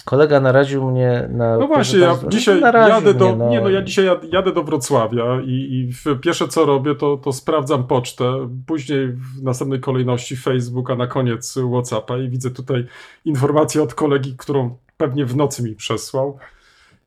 [0.04, 1.58] Kolega naraził mnie na...
[1.58, 3.26] No właśnie, ja dzisiaj naraził jadę do.
[3.26, 3.50] mnie, no.
[3.50, 7.32] Nie no, ja dzisiaj jad- jadę do Wrocławia i, i pierwsze co robię, to, to
[7.32, 12.86] sprawdzam pocztę, później w następnej kolejności Facebook, a na koniec Whatsappa i widzę tutaj
[13.24, 16.38] informację od kolegi, którą pewnie w nocy mi przesłał.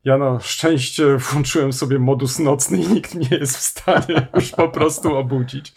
[0.04, 4.68] Ja na szczęście włączyłem sobie modus nocny i nikt nie jest w stanie już po
[4.68, 5.74] prostu obudzić.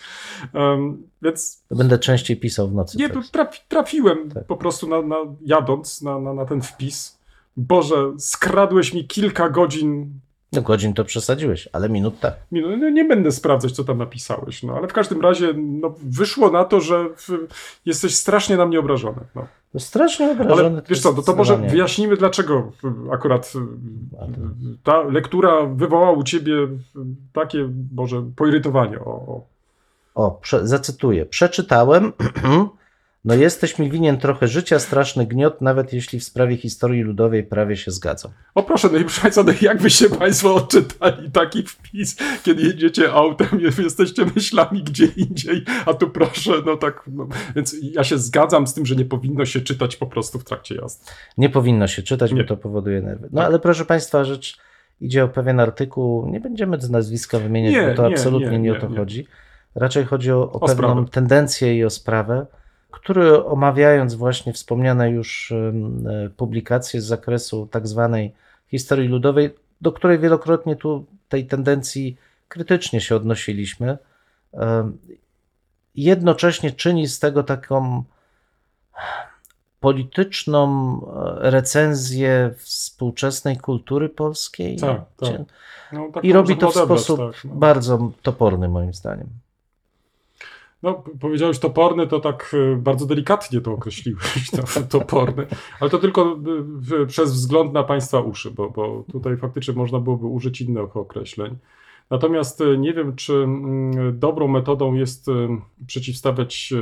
[0.54, 2.98] Um, więc To Będę częściej pisał w nocy.
[2.98, 3.10] nie,
[3.68, 4.46] trafiłem Tak.
[4.46, 7.20] po prostu na, na, jadąc na, na, na ten wpis.
[7.58, 10.20] Boże, skradłeś mi kilka godzin.
[10.54, 12.34] No godzin to przesadziłeś, ale minut tak.
[12.52, 16.66] No, nie będę sprawdzać, co tam napisałeś, no ale w każdym razie no, wyszło na
[16.66, 17.48] to, że w,
[17.86, 19.20] jesteś strasznie na mnie obrażony.
[19.36, 19.48] No.
[19.74, 20.62] No strasznie obrażony.
[20.62, 22.72] Ale wiesz co, no to może wyjaśnijmy, dlaczego
[23.10, 23.60] y, akurat y,
[24.14, 24.28] to-
[24.84, 26.70] ta lektura wywołała u ciebie y,
[27.34, 29.00] takie, może, poirytowanie.
[29.00, 29.44] O, o.
[30.16, 31.26] O, prze, zacytuję.
[31.26, 32.14] Przeczytałem.
[33.26, 37.78] No jesteś mi winien trochę życia, straszny gniot, nawet jeśli w sprawie historii ludowej prawie
[37.78, 38.32] się zgadzam.
[38.56, 43.12] o proszę, no i proszę Państwa, no jakby się Państwo odczytali taki wpis, kiedy jedziecie
[43.12, 43.48] autem,
[43.84, 48.74] jesteście myślami gdzie indziej, a tu proszę, no tak, no, więc ja się zgadzam z
[48.74, 51.06] tym, że nie powinno się czytać po prostu w trakcie jazdy.
[51.38, 52.42] Nie powinno się czytać, Nie.
[52.44, 53.30] bo to powoduje nerwy.
[53.32, 53.48] No Tak.
[53.50, 54.58] ale proszę Państwa, rzecz
[55.02, 56.28] idzie o pewien artykuł.
[56.30, 59.28] Nie będziemy z nazwiska wymieniać, Nie, bo to nie, absolutnie nie, o to chodzi.
[59.76, 61.06] Raczej chodzi o, o, O pewną sprawę.
[61.12, 62.46] tendencję i o sprawę,
[62.92, 68.34] który omawiając właśnie wspomniane już e, publikacje z zakresu tak zwanej
[68.68, 73.98] historii ludowej, do której wielokrotnie tu tej tendencji krytycznie się odnosiliśmy,
[75.96, 78.04] jednocześnie czyni z tego taką
[79.80, 80.66] polityczną
[81.44, 84.78] e, recenzję współczesnej kultury polskiej.
[84.78, 85.42] Tak, tak.
[85.92, 87.56] No, I robi to w sposób tak, no.
[87.56, 89.28] bardzo toporny, moim zdaniem.
[90.84, 95.46] No, powiedziałeś toporny, to tak y, bardzo delikatnie to określiłeś, to, toporny,
[95.80, 100.28] ale to tylko w, przez wzgląd na Państwa uszy, bo, bo tutaj faktycznie można byłoby
[100.28, 101.58] użyć innych określeń.
[102.10, 105.28] Natomiast y, nie wiem, czy mm, dobrą metodą jest
[105.88, 106.74] przeciwstawiać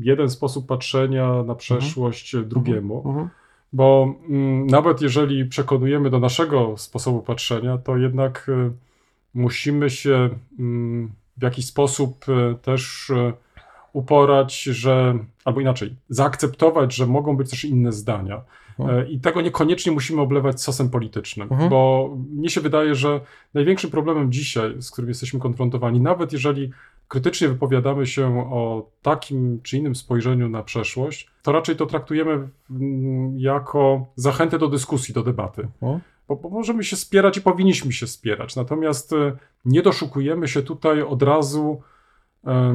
[0.00, 3.28] jeden sposób patrzenia na przeszłość y, drugiemu, Mhm.
[3.72, 8.72] bo mm, nawet jeżeli przekonujemy do naszego sposobu patrzenia, to jednak y,
[9.34, 13.12] musimy się mm, w jakiś sposób y, też
[13.96, 18.42] uporać, że, albo inaczej, zaakceptować, że mogą być też inne zdania.
[18.78, 18.98] Mhm.
[18.98, 21.70] E, I tego niekoniecznie musimy oblewać sosem politycznym, Mhm.
[21.70, 23.20] bo mnie się wydaje, że
[23.54, 26.70] największym problemem dzisiaj, z którym jesteśmy konfrontowani, nawet jeżeli
[27.08, 33.38] krytycznie wypowiadamy się o takim czy innym spojrzeniu na przeszłość, to raczej to traktujemy mm,
[33.38, 35.68] jako zachętę do dyskusji, do debaty.
[35.82, 36.00] Mhm.
[36.28, 41.02] Bo, bo możemy się spierać i powinniśmy się spierać, natomiast e, nie doszukujemy się tutaj
[41.02, 41.82] od razu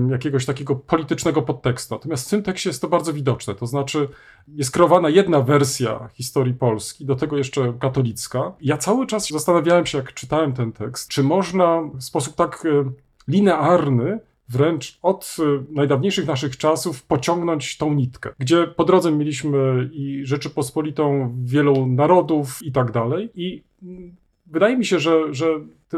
[0.10, 1.96] jakiegoś takiego politycznego podtekstu.
[1.96, 3.56] Natomiast w tym tekście jest to bardzo widoczne.
[3.56, 4.08] To znaczy,
[4.48, 8.54] jest kreowana jedna wersja historii Polski, do tego jeszcze katolicka.
[8.62, 12.92] Ja cały czas zastanawiałem się, jak czytałem ten tekst, czy można w sposób tak e,
[13.28, 20.22] linearny, wręcz od e, najdawniejszych naszych czasów, pociągnąć tą nitkę, gdzie po drodze mieliśmy i
[20.26, 23.30] Rzeczypospolitą wielu narodów i tak dalej.
[23.36, 23.64] I
[24.52, 25.46] wydaje mi się, że, że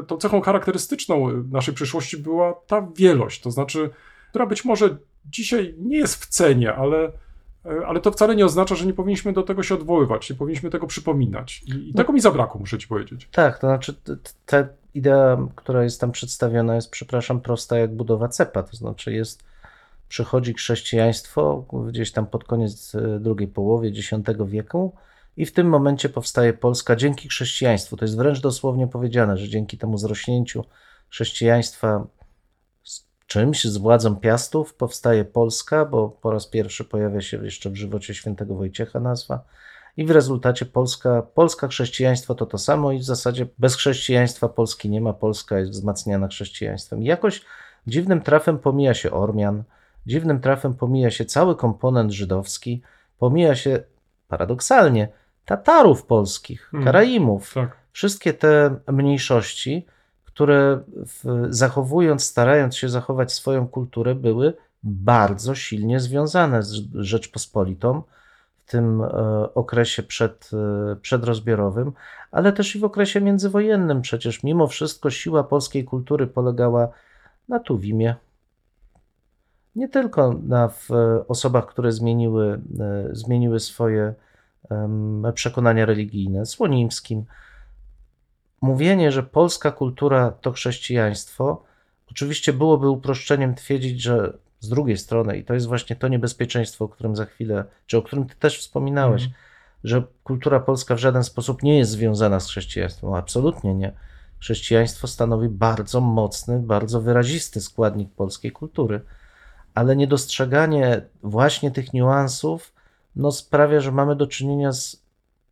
[0.07, 3.89] tą cechą charakterystyczną naszej przyszłości była ta wielość, to znaczy,
[4.29, 7.11] która być może dzisiaj nie jest w cenie, ale,
[7.65, 10.69] e, ale to wcale nie oznacza, że nie powinniśmy do tego się odwoływać, nie powinniśmy
[10.69, 11.63] tego przypominać.
[11.65, 13.29] I, i tego mi zabrakło, muszę ci powiedzieć.
[13.31, 13.95] Tak, to znaczy
[14.45, 18.63] ta idea, która jest tam przedstawiona, jest, przepraszam, prosta jak budowa cepa.
[18.63, 19.43] To znaczy jest,
[20.07, 24.09] przychodzi chrześcijaństwo gdzieś tam pod koniec e, drugiej połowy X
[24.45, 24.93] wieku
[25.37, 27.97] i w tym momencie powstaje Polska dzięki chrześcijaństwu.
[27.97, 30.65] To jest wręcz dosłownie powiedziane, że dzięki temu zrośnięciu
[31.09, 32.07] chrześcijaństwa
[32.83, 37.75] z czymś, z władzą Piastów powstaje Polska, bo po raz pierwszy pojawia się jeszcze w
[37.75, 39.43] żywocie świętego Wojciecha nazwa.
[39.97, 44.89] I w rezultacie Polska, Polska chrześcijaństwo to to samo i w zasadzie bez chrześcijaństwa Polski
[44.89, 45.13] nie ma.
[45.13, 47.03] Polska jest wzmacniana chrześcijaństwem.
[47.03, 47.41] I jakoś
[47.87, 49.63] dziwnym trafem pomija się Ormian,
[50.05, 52.81] dziwnym trafem pomija się cały komponent żydowski,
[53.17, 53.83] pomija się
[54.27, 55.07] paradoksalnie
[55.45, 56.85] Tatarów polskich, Hmm.
[56.85, 57.77] Karaimów, Tak.
[57.91, 59.85] wszystkie te mniejszości,
[60.25, 64.53] które w, zachowując, starając się zachować swoją kulturę, były
[64.83, 68.01] bardzo silnie związane z Rzeczpospolitą
[68.57, 69.07] w tym e,
[69.53, 71.91] okresie przed, e, przedrozbiorowym,
[72.31, 74.01] ale też i w okresie międzywojennym.
[74.01, 76.87] Przecież mimo wszystko siła polskiej kultury polegała
[77.49, 78.15] na Tuwimie.
[79.75, 80.89] Nie tylko na w
[81.27, 84.13] osobach, które zmieniły, e, zmieniły swoje
[85.33, 87.25] przekonania religijne, Słonimskim.
[88.61, 91.63] Mówienie, że polska kultura to chrześcijaństwo,
[92.11, 96.89] oczywiście byłoby uproszczeniem twierdzić, że z drugiej strony, i to jest właśnie to niebezpieczeństwo, o
[96.89, 99.41] którym za chwilę, czy o którym ty też wspominałeś, Mhm.
[99.83, 103.13] że kultura polska w żaden sposób nie jest związana z chrześcijaństwem.
[103.13, 103.91] Absolutnie nie.
[104.39, 109.01] Chrześcijaństwo stanowi bardzo mocny, bardzo wyrazisty składnik polskiej kultury,
[109.73, 112.72] ale niedostrzeganie właśnie tych niuansów
[113.15, 115.03] no, sprawia, że mamy do czynienia z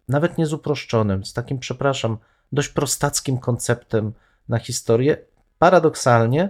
[0.07, 2.17] nawet nie z uproszczonym, z takim, przepraszam,
[2.51, 4.13] dość prostackim konceptem
[4.49, 5.17] na historię.
[5.59, 6.49] Paradoksalnie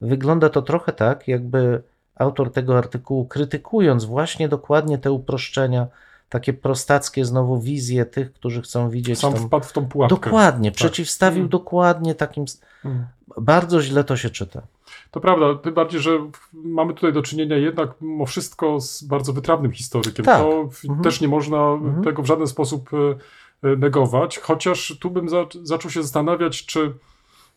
[0.00, 1.82] wygląda to trochę tak, jakby
[2.14, 5.86] autor tego artykułu, krytykując właśnie dokładnie te uproszczenia,
[6.28, 9.46] takie prostackie znowu wizje tych, którzy chcą widzieć Sam tą...
[9.46, 10.14] wpadł w tą pułapkę.
[10.14, 11.48] Dokładnie, przeciwstawił Mm.
[11.48, 12.44] dokładnie takim.
[12.84, 13.06] Mm.
[13.40, 14.62] Bardzo źle to się czyta.
[15.10, 16.10] To prawda, tym bardziej, że
[16.52, 20.24] mamy tutaj do czynienia jednak mimo wszystko z bardzo wytrawnym historykiem.
[20.24, 20.38] Tak.
[20.42, 21.02] To Mhm.
[21.02, 22.04] też nie można Mhm.
[22.04, 26.92] tego w żaden sposób e, e, negować, chociaż tu bym za, zaczął się zastanawiać, czy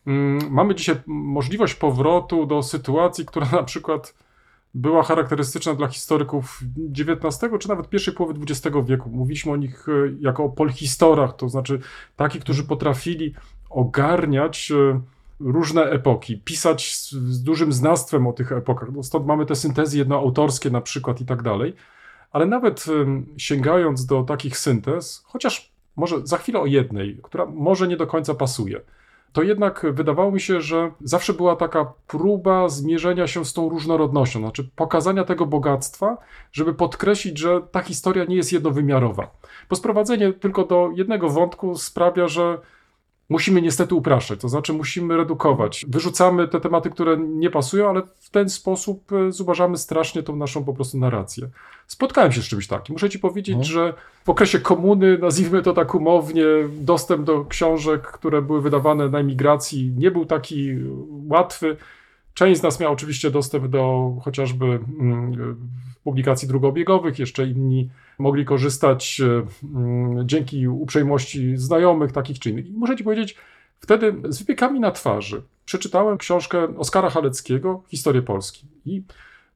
[0.08, 4.14] mm, mamy dzisiaj możliwość powrotu do sytuacji, która na przykład
[4.74, 6.60] była charakterystyczna dla historyków
[7.00, 9.10] XIX czy nawet pierwszej połowy XX wieku.
[9.10, 11.80] Mówiliśmy o nich e, jako o polhistorach, to znaczy
[12.16, 13.34] takich, którzy potrafili
[13.70, 15.02] ogarniać e,
[15.40, 18.90] różne epoki, pisać z, z dużym znawstwem o tych epokach.
[18.92, 21.74] No stąd mamy te syntezy jednoautorskie na przykład i tak dalej.
[22.32, 27.88] Ale nawet em, sięgając do takich syntez, chociaż może za chwilę o jednej, która może
[27.88, 28.82] nie do końca pasuje,
[29.36, 34.40] to jednak wydawało mi się, że zawsze była taka próba zmierzenia się z tą różnorodnością,
[34.40, 36.18] znaczy pokazania tego bogactwa,
[36.52, 39.32] żeby podkreślić, że ta historia nie jest jednowymiarowa.
[39.70, 42.60] Bo sprowadzenie tylko do jednego wątku sprawia, że
[43.30, 45.86] musimy niestety upraszczać, to znaczy musimy redukować.
[45.90, 50.64] Wyrzucamy te tematy, które nie pasują, ale w ten sposób e, zubażamy strasznie tą naszą
[50.64, 51.50] po prostu narrację.
[51.88, 52.94] Spotkałem się z czymś takim.
[52.94, 53.74] Muszę ci powiedzieć, Mhm.
[53.74, 53.94] że
[54.26, 56.44] w okresie komuny, nazwijmy to tak umownie,
[56.80, 60.70] dostęp do książek, które były wydawane na emigracji, nie był taki
[61.30, 61.78] łatwy.
[62.36, 65.56] Część z nas miała oczywiście dostęp do chociażby mm,
[66.04, 72.68] publikacji drugobiegowych, jeszcze inni mogli korzystać e, mm, dzięki uprzejmości znajomych, takich czy innych.
[72.68, 73.36] I muszę ci powiedzieć,
[73.80, 78.68] wtedy z wypiekami na twarzy przeczytałem książkę Oskara Haleckiego, Historię Polski.
[78.86, 79.04] I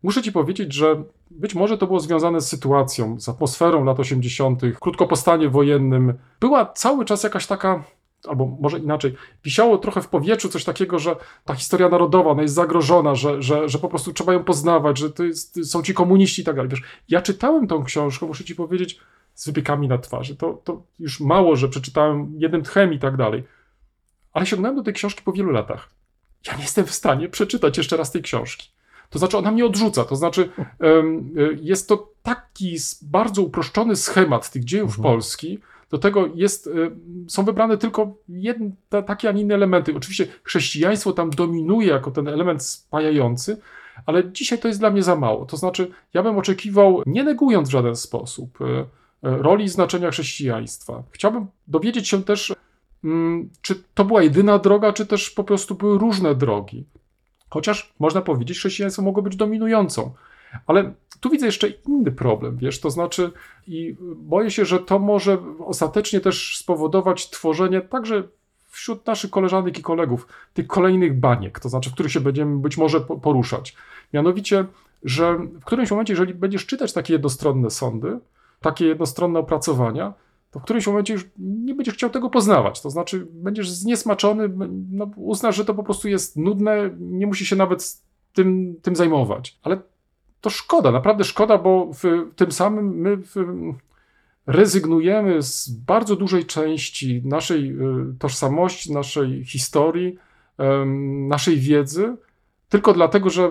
[0.03, 4.61] muszę ci powiedzieć, że być może to było związane z sytuacją, z atmosferą lat 80.,
[4.79, 6.13] krótko po stanie wojennym.
[6.39, 7.83] Była cały czas jakaś taka
[8.27, 12.53] albo może inaczej, wisiało trochę w powietrzu coś takiego, że ta historia narodowa, ona jest
[12.53, 16.41] zagrożona, że, że, że po prostu trzeba ją poznawać, że to jest, są ci komuniści
[16.41, 16.69] i tak dalej.
[16.69, 18.99] Wiesz, ja czytałem tą książkę, muszę ci powiedzieć,
[19.33, 20.35] z wypiekami na twarzy.
[20.35, 23.43] To, to już mało, że przeczytałem jednym tchem i tak dalej.
[24.33, 25.89] Ale sięgnąłem do tej książki po wielu latach.
[26.47, 28.69] Ja nie jestem w stanie przeczytać jeszcze raz tej książki.
[29.09, 30.05] To znaczy, ona mnie odrzuca.
[30.05, 35.03] To znaczy, y, jest to taki bardzo uproszczony schemat tych dziejów Mhm.
[35.03, 35.59] Polski.
[35.89, 36.91] Do tego jest, y,
[37.27, 39.95] są wybrane tylko jedne, ta- takie, a nie inne elementy.
[39.95, 43.57] Oczywiście chrześcijaństwo tam dominuje jako ten element spajający,
[44.05, 45.45] ale dzisiaj to jest dla mnie za mało.
[45.45, 48.85] To znaczy, ja bym oczekiwał, nie negując w żaden sposób y, y,
[49.21, 52.55] roli i znaczenia chrześcijaństwa, chciałbym dowiedzieć się też,
[53.03, 56.85] mm, czy to była jedyna droga, czy też po prostu były różne drogi.
[57.49, 60.11] Chociaż można powiedzieć, chrześcijaństwo mogło być dominującą.
[60.67, 63.31] Ale tu widzę jeszcze inny problem, wiesz, to znaczy,
[63.67, 68.23] i boję się, że to może ostatecznie też spowodować tworzenie także
[68.67, 72.77] wśród naszych koleżanek i kolegów tych kolejnych baniek, to znaczy, w których się będziemy być
[72.77, 73.75] może po- poruszać.
[74.13, 74.65] Mianowicie,
[75.03, 78.19] że w którymś momencie, jeżeli będziesz czytać takie jednostronne sądy,
[78.61, 80.13] takie jednostronne opracowania,
[80.51, 82.81] to w którymś momencie już nie będziesz chciał tego poznawać.
[82.81, 84.49] To znaczy, będziesz zniesmaczony,
[84.91, 88.01] no, uznasz, że to po prostu jest nudne, nie musi się nawet
[88.33, 89.59] tym, tym zajmować.
[89.63, 89.81] Ale
[90.41, 92.03] to szkoda, naprawdę szkoda, bo w
[92.35, 93.35] tym samym my w,
[94.47, 97.75] rezygnujemy z bardzo dużej części naszej y,
[98.19, 100.17] tożsamości, naszej historii,
[101.27, 102.15] naszej wiedzy,
[102.69, 103.49] tylko dlatego, że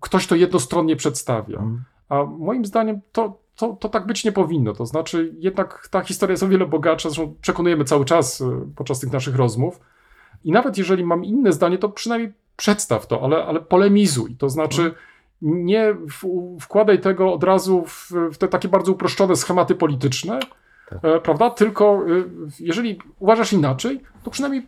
[0.00, 1.58] ktoś to jednostronnie przedstawia.
[1.58, 1.84] Mhm.
[2.08, 4.72] A moim zdaniem to, to, to tak być nie powinno.
[4.72, 8.44] To znaczy, jednak ta historia jest o wiele bogatsza, zresztą przekonujemy cały czas y,
[8.76, 9.80] podczas tych naszych rozmów.
[10.44, 14.36] I nawet jeżeli mam inne zdanie, to przynajmniej przedstaw to, ale, ale polemizuj.
[14.36, 14.94] To znaczy,
[15.42, 15.96] nie
[16.60, 20.40] wkładaj tego od razu w, te takie bardzo uproszczone schematy polityczne,
[20.90, 20.98] Tak.
[21.04, 21.50] e, prawda?
[21.50, 22.24] Tylko y,
[22.60, 24.66] jeżeli uważasz inaczej, to przynajmniej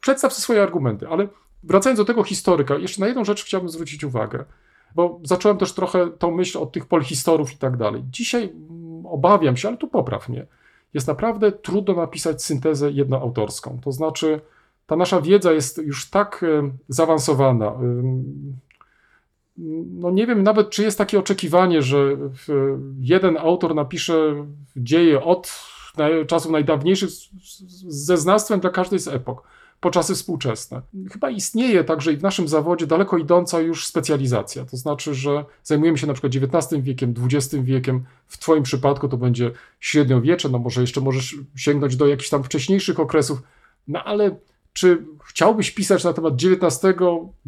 [0.00, 1.28] przedstaw swoje argumenty, ale
[1.62, 4.44] wracając do tego historyka, jeszcze na jedną rzecz chciałbym zwrócić uwagę,
[4.94, 8.04] bo zacząłem też trochę tą myśl od tych polhistorów i tak dalej.
[8.10, 10.46] Dzisiaj mm, obawiam się, ale tu popraw mnie,
[10.94, 13.78] jest naprawdę trudno napisać syntezę jednoautorską.
[13.84, 14.40] To znaczy,
[14.86, 17.72] ta nasza wiedza jest już tak e, zaawansowana.
[19.86, 22.16] No nie wiem nawet, czy jest takie oczekiwanie, że
[23.00, 25.52] jeden autor napisze dzieje od
[26.26, 27.10] czasów najdawniejszych
[27.88, 29.42] ze znawstwem dla każdej z epok
[29.80, 30.82] po czasy współczesne.
[31.12, 34.64] Chyba istnieje także i w naszym zawodzie daleko idąca już specjalizacja.
[34.64, 38.04] To znaczy, że zajmujemy się na przykład XIX wiekiem, XX wiekiem.
[38.26, 43.00] W Twoim przypadku to będzie średniowiecze, no może jeszcze możesz sięgnąć do jakichś tam wcześniejszych
[43.00, 43.42] okresów.
[43.88, 44.36] No ale
[44.76, 46.82] czy chciałbyś pisać na temat XIX,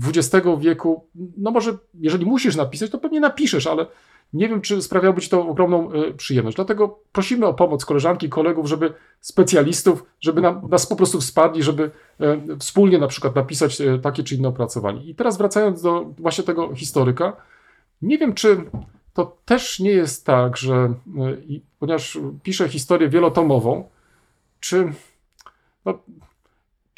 [0.04, 1.04] XX wieku?
[1.36, 3.86] No może, jeżeli musisz napisać, to pewnie napiszesz, ale
[4.32, 6.56] nie wiem, czy sprawiałoby Ci to ogromną e, przyjemność.
[6.56, 11.90] Dlatego prosimy o pomoc koleżanki, kolegów, żeby specjalistów, żeby nam, nas po prostu wsparli, żeby
[12.20, 15.04] e, wspólnie na przykład napisać e, takie czy inne opracowanie.
[15.04, 17.36] I teraz wracając do właśnie tego historyka,
[18.02, 18.64] nie wiem, czy
[19.14, 20.94] to też nie jest tak, że
[21.78, 23.88] ponieważ piszę historię wielotomową,
[24.60, 24.92] czy,
[25.84, 25.98] no,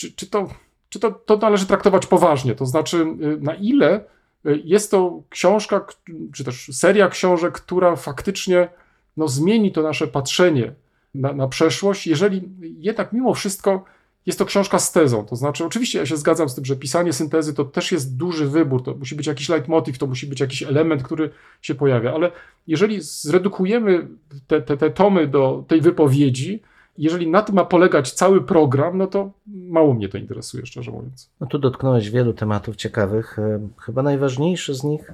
[0.01, 0.49] czy, czy, to,
[0.89, 2.55] czy to, to należy traktować poważnie?
[2.55, 4.05] To znaczy, y, na ile
[4.47, 5.87] y, jest to książka,
[6.35, 8.69] czy też seria książek, która faktycznie
[9.17, 10.73] no, zmieni to nasze patrzenie
[11.15, 13.85] na, na przeszłość, jeżeli jednak mimo wszystko
[14.27, 15.27] jest to książka z tezą.
[15.27, 18.49] To znaczy, oczywiście ja się zgadzam z tym, że pisanie syntezy to też jest duży
[18.49, 21.31] wybór, to musi być jakiś leitmotiv, to musi być jakiś element, który
[21.63, 22.33] się pojawia, ale
[22.67, 24.09] jeżeli zredukujemy
[24.47, 26.63] te, te, te tomy do tej wypowiedzi,
[27.01, 31.31] jeżeli na tym ma polegać cały program, no to mało mnie to interesuje, szczerze mówiąc.
[31.41, 33.39] No tu dotknąłeś wielu tematów ciekawych.
[33.39, 35.13] E, Chyba najważniejszy z nich,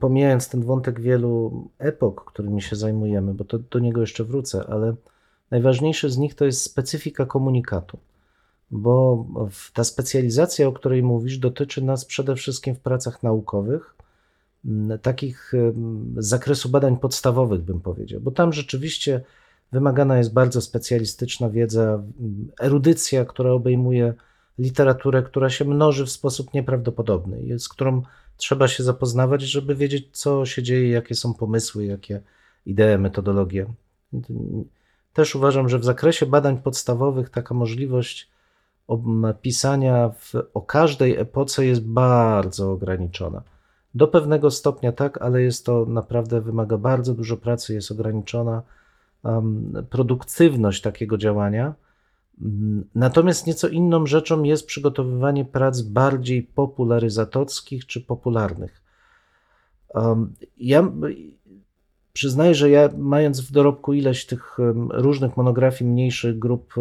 [0.00, 4.94] pomijając ten wątek wielu epok, którymi się zajmujemy, bo to, do niego jeszcze wrócę, ale
[5.50, 7.98] najważniejszy z nich to jest specyfika komunikatu.
[8.70, 9.26] Bo
[9.74, 13.94] ta specjalizacja, o której mówisz, dotyczy nas przede wszystkim w pracach naukowych,
[15.02, 15.52] takich
[16.16, 19.20] z zakresu badań podstawowych, bym powiedział, bo tam rzeczywiście
[19.72, 22.02] wymagana jest bardzo specjalistyczna wiedza,
[22.60, 24.14] erudycja, która obejmuje
[24.58, 28.02] literaturę, która się mnoży w sposób nieprawdopodobny z którą
[28.36, 32.20] trzeba się zapoznawać, żeby wiedzieć, co się dzieje, jakie są pomysły, jakie
[32.66, 33.66] idee, metodologie.
[35.12, 38.30] Też uważam, że w zakresie badań podstawowych taka możliwość
[39.42, 43.42] pisania w, o każdej epoce jest bardzo ograniczona.
[43.94, 48.62] Do pewnego stopnia tak, ale jest to naprawdę wymaga bardzo dużo pracy, jest ograniczona
[49.90, 51.74] produktywność takiego działania.
[52.42, 58.82] Mm, Natomiast nieco inną rzeczą jest przygotowywanie prac bardziej popularyzatorskich czy popularnych.
[60.58, 60.92] Ja
[62.12, 64.58] przyznaję, że ja, mając w dorobku ileś tych
[64.90, 66.74] różnych monografii mniejszych grup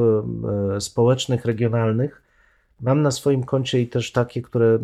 [0.76, 2.22] e, społecznych, regionalnych,
[2.82, 4.80] mam na swoim koncie i też takie, które e,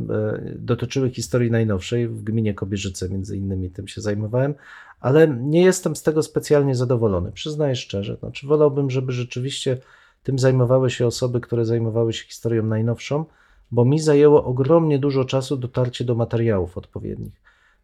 [0.56, 2.08] dotyczyły historii najnowszej.
[2.08, 4.54] W gminie Kobierzyce, między innymi, tym się zajmowałem,
[5.00, 7.32] ale nie jestem z tego specjalnie zadowolony.
[7.32, 8.16] Przyznaję szczerze.
[8.16, 9.78] Znaczy, wolałbym, żeby rzeczywiście
[10.24, 13.26] tym zajmowały się osoby, które zajmowały się historią najnowszą,
[13.72, 17.34] bo mi zajęło ogromnie dużo czasu dotarcie do materiałów odpowiednich.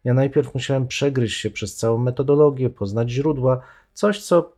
[0.04, 3.60] Ja najpierw musiałem przegryźć się przez całą metodologię, poznać źródła,
[3.92, 4.52] coś, co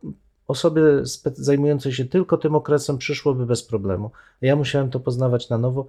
[0.47, 4.11] osobie spe- zajmującej się tylko tym okresem przyszłoby bez problemu.
[4.41, 5.87] Ja musiałem to poznawać na nowo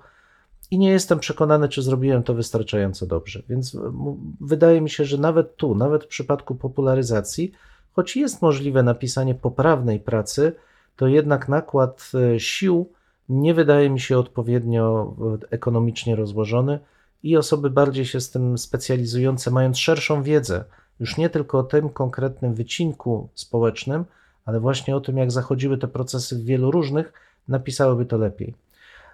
[0.71, 3.43] i nie jestem przekonany, czy zrobiłem to wystarczająco dobrze.
[3.49, 7.53] Więc m- wydaje mi się, że nawet tu, nawet w przypadku popularyzacji,
[7.93, 10.53] choć jest możliwe napisanie poprawnej pracy,
[10.97, 12.93] to jednak nakład e, sił
[13.29, 16.79] nie wydaje mi się odpowiednio e, ekonomicznie rozłożony
[17.23, 20.65] i osoby bardziej się z tym specjalizujące, mając szerszą wiedzę,
[21.01, 24.05] już nie tylko o tym konkretnym wycinku społecznym,
[24.49, 27.13] ale właśnie o tym, jak zachodziły te procesy w wielu różnych,
[27.49, 28.55] napisałyby to lepiej.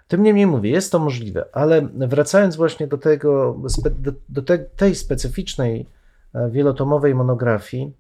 [0.09, 3.57] Tym niemniej mówię, jest to możliwe, ale wracając właśnie do, tego,
[3.99, 5.87] do, do te, tej specyficznej,
[6.35, 7.93] e, wielotomowej monografii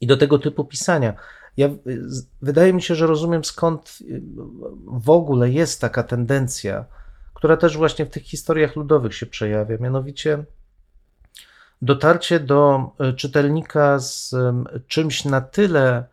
[0.00, 1.14] i do tego typu pisania,
[1.56, 1.68] ja,
[2.06, 4.22] z- wydaje mi się, że rozumiem skąd y,
[4.86, 6.84] w ogóle jest taka tendencja,
[7.34, 10.44] która też właśnie w tych historiach ludowych się przejawia, mianowicie
[11.82, 16.11] dotarcie do czytelnika z ym, czymś na tyle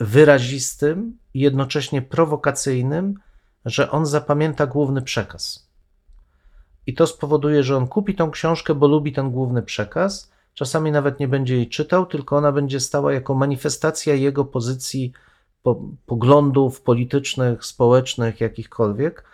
[0.00, 3.14] wyrazistym i jednocześnie prowokacyjnym,
[3.64, 5.68] że on zapamięta główny przekaz.
[6.86, 10.30] I to spowoduje, że on kupi tą książkę, bo lubi ten główny przekaz.
[10.54, 15.12] Czasami nawet nie będzie jej czytał, tylko ona będzie stała jako manifestacja jego pozycji,
[15.62, 19.24] po, poglądów politycznych, społecznych, jakichkolwiek,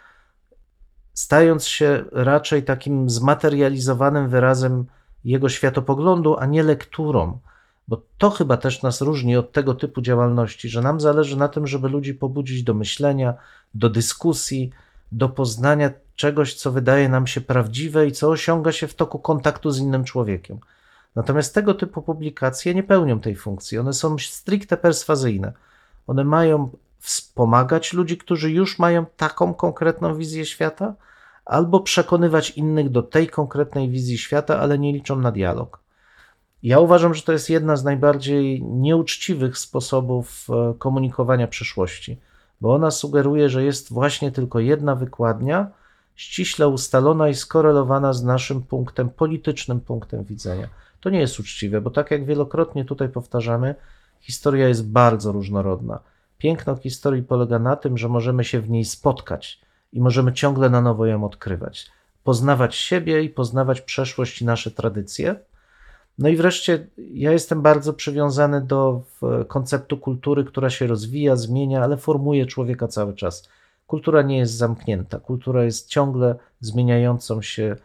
[1.14, 4.86] stając się raczej takim zmaterializowanym wyrazem
[5.24, 7.38] jego światopoglądu, a nie lekturą.
[7.91, 11.66] Bo to chyba też nas różni od tego typu działalności, że nam zależy na tym,
[11.66, 13.34] żeby ludzi pobudzić do myślenia,
[13.74, 14.70] do dyskusji,
[15.12, 19.70] do poznania czegoś, co wydaje nam się prawdziwe i co osiąga się w toku kontaktu
[19.70, 20.59] z innym człowiekiem.
[21.16, 23.78] Natomiast tego typu publikacje nie pełnią tej funkcji.
[23.78, 25.53] One są stricte perswazyjne.
[26.07, 30.95] One mają wspomagać ludzi, którzy już mają taką konkretną wizję świata,
[31.45, 35.80] albo przekonywać innych do tej konkretnej wizji świata, ale nie liczą na dialog.
[36.62, 42.18] Ja uważam, że to jest jedna z najbardziej nieuczciwych sposobów e, komunikowania przyszłości,
[42.61, 45.70] bo ona sugeruje, że jest właśnie tylko jedna wykładnia,
[46.16, 50.68] ściśle ustalona i skorelowana z naszym punktem, politycznym punktem widzenia.
[51.00, 53.74] To nie jest uczciwe, bo tak jak wielokrotnie tutaj powtarzamy,
[54.20, 56.00] historia jest bardzo różnorodna.
[56.38, 59.61] Piękno historii polega na tym, że możemy się w niej spotkać
[59.92, 61.90] i możemy ciągle na nowo ją odkrywać,
[62.24, 65.36] poznawać siebie i poznawać przeszłość i nasze tradycje.
[66.20, 69.02] No i wreszcie ja jestem bardzo przywiązany do
[69.48, 73.48] konceptu kultury, która się rozwija, zmienia, ale formuje człowieka cały czas.
[73.86, 77.76] Kultura nie jest zamknięta, kultura jest ciągle zmieniającą się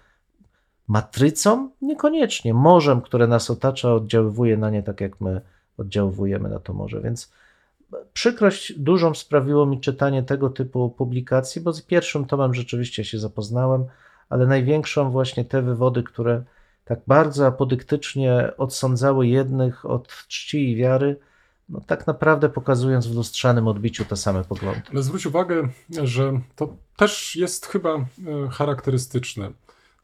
[0.88, 5.42] matrycą, niekoniecznie morzem, które nas otacza, oddziaływuje na nie tak, jak my
[5.78, 7.02] oddziaływujemy na to morze.
[7.02, 7.32] Więc
[8.14, 13.86] przykrość dużą sprawiło mi czytanie tego typu publikacji, bo z pierwszym tomem rzeczywiście się zapoznałem,
[14.30, 16.44] ale największą właśnie te wywody, które
[16.86, 21.20] tak bardzo apodyktycznie odsądzały jednych od czci i wiary,
[21.70, 24.82] no tak naprawdę pokazując w lustrzanym odbiciu te same poglądy.
[24.92, 25.70] Ale zwróć uwagę,
[26.04, 28.06] że to też jest chyba e,
[28.52, 29.52] charakterystyczne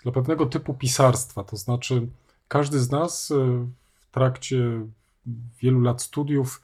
[0.03, 1.43] dla pewnego typu pisarstwa.
[1.43, 2.07] To znaczy,
[2.47, 3.35] każdy z nas e,
[3.93, 4.87] w trakcie
[5.61, 6.61] wielu lat studiów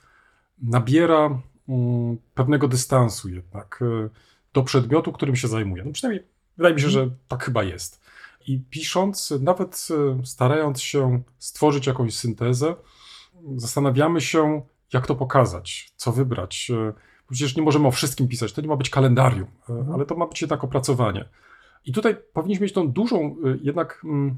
[0.61, 4.09] nabiera mm, pewnego dystansu jednak e,
[4.53, 5.83] do przedmiotu, którym się zajmuje.
[5.85, 6.25] No przynajmniej
[6.57, 8.06] wydaje mi się, że tak chyba jest.
[8.47, 12.75] I pisząc, nawet e, starając się stworzyć jakąś syntezę,
[13.55, 14.61] zastanawiamy się,
[14.93, 16.71] jak to pokazać, co wybrać.
[17.29, 19.91] Przecież nie możemy o wszystkim pisać, to nie ma być kalendarium, mhm.
[19.91, 21.29] ale to ma być jednak opracowanie.
[21.85, 24.37] I tutaj powinniśmy mieć tą dużą jednak mm,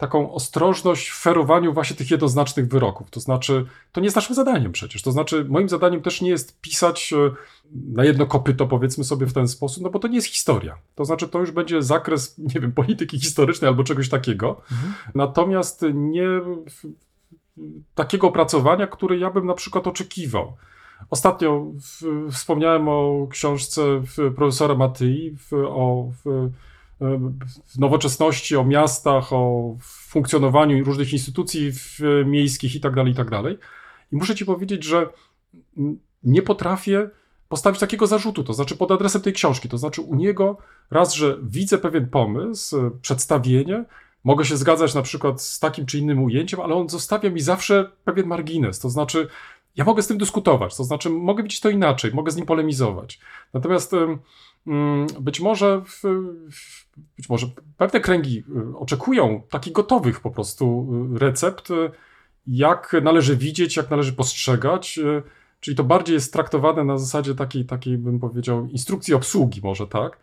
[0.00, 3.10] taką ostrożność w ferowaniu właśnie tych jednoznacznych wyroków.
[3.10, 5.02] To znaczy, to nie jest naszym zadaniem przecież.
[5.02, 7.32] To znaczy, moim zadaniem też nie jest pisać y,
[7.72, 10.78] na jedno kopyto, powiedzmy sobie w ten sposób, no bo to nie jest historia.
[10.94, 14.60] To znaczy, to już będzie zakres, nie wiem, polityki historycznej albo czegoś takiego.
[14.72, 14.92] Mhm.
[15.14, 16.28] Natomiast nie
[17.94, 20.56] takiego opracowania, które ja bym na przykład oczekiwał.
[21.10, 23.82] Ostatnio w, wspomniałem o książce
[24.36, 26.50] profesora Matyi, w, o w
[27.78, 31.72] nowoczesności, o miastach, o funkcjonowaniu różnych instytucji
[32.26, 33.42] miejskich itd., tak itd.
[33.42, 33.52] Tak
[34.12, 35.08] I muszę ci powiedzieć, że
[36.22, 37.10] nie potrafię
[37.48, 39.68] postawić takiego zarzutu, to znaczy pod adresem tej książki.
[39.68, 40.58] To znaczy u niego
[40.90, 43.84] raz, że widzę pewien pomysł, przedstawienie,
[44.24, 47.90] mogę się zgadzać na przykład z takim czy innym ujęciem, ale on zostawia mi zawsze
[48.04, 48.78] pewien margines.
[48.78, 49.28] To znaczy
[49.76, 53.20] ja mogę z tym dyskutować, to znaczy mogę widzieć to inaczej, mogę z nim polemizować.
[53.54, 53.92] Natomiast
[55.20, 55.82] być może,
[57.16, 57.46] być może
[57.76, 61.90] pewne kręgi y, oczekują takich gotowych po prostu y, recept, y,
[62.46, 65.00] jak należy widzieć, jak należy postrzegać.
[65.60, 70.18] Czyli to bardziej jest traktowane na zasadzie takiej, takiej bym powiedział, instrukcji obsługi, może tak,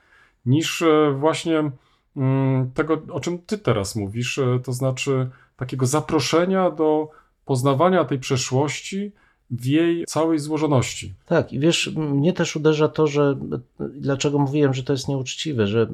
[0.45, 0.83] niż
[1.19, 1.71] właśnie
[2.17, 7.09] mm, tego, o czym ty teraz mówisz, to znaczy takiego zaproszenia do
[7.45, 9.11] poznawania tej przeszłości
[9.51, 11.13] w jej całej złożoności.
[11.25, 13.37] Tak, i wiesz, mnie też uderza to, że
[13.79, 15.87] dlaczego mówiłem, że to jest nieuczciwe, że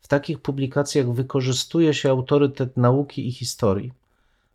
[0.00, 3.92] w takich publikacjach wykorzystuje się autorytet nauki i historii.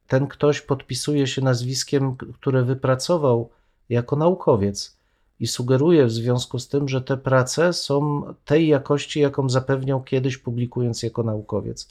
[0.08, 3.50] Ten ktoś podpisuje się nazwiskiem, które wypracował
[3.90, 4.98] jako naukowiec
[5.40, 10.38] i sugeruje w związku z tym, że te prace są tej jakości, jaką zapewniał kiedyś
[10.38, 11.90] publikując jako naukowiec.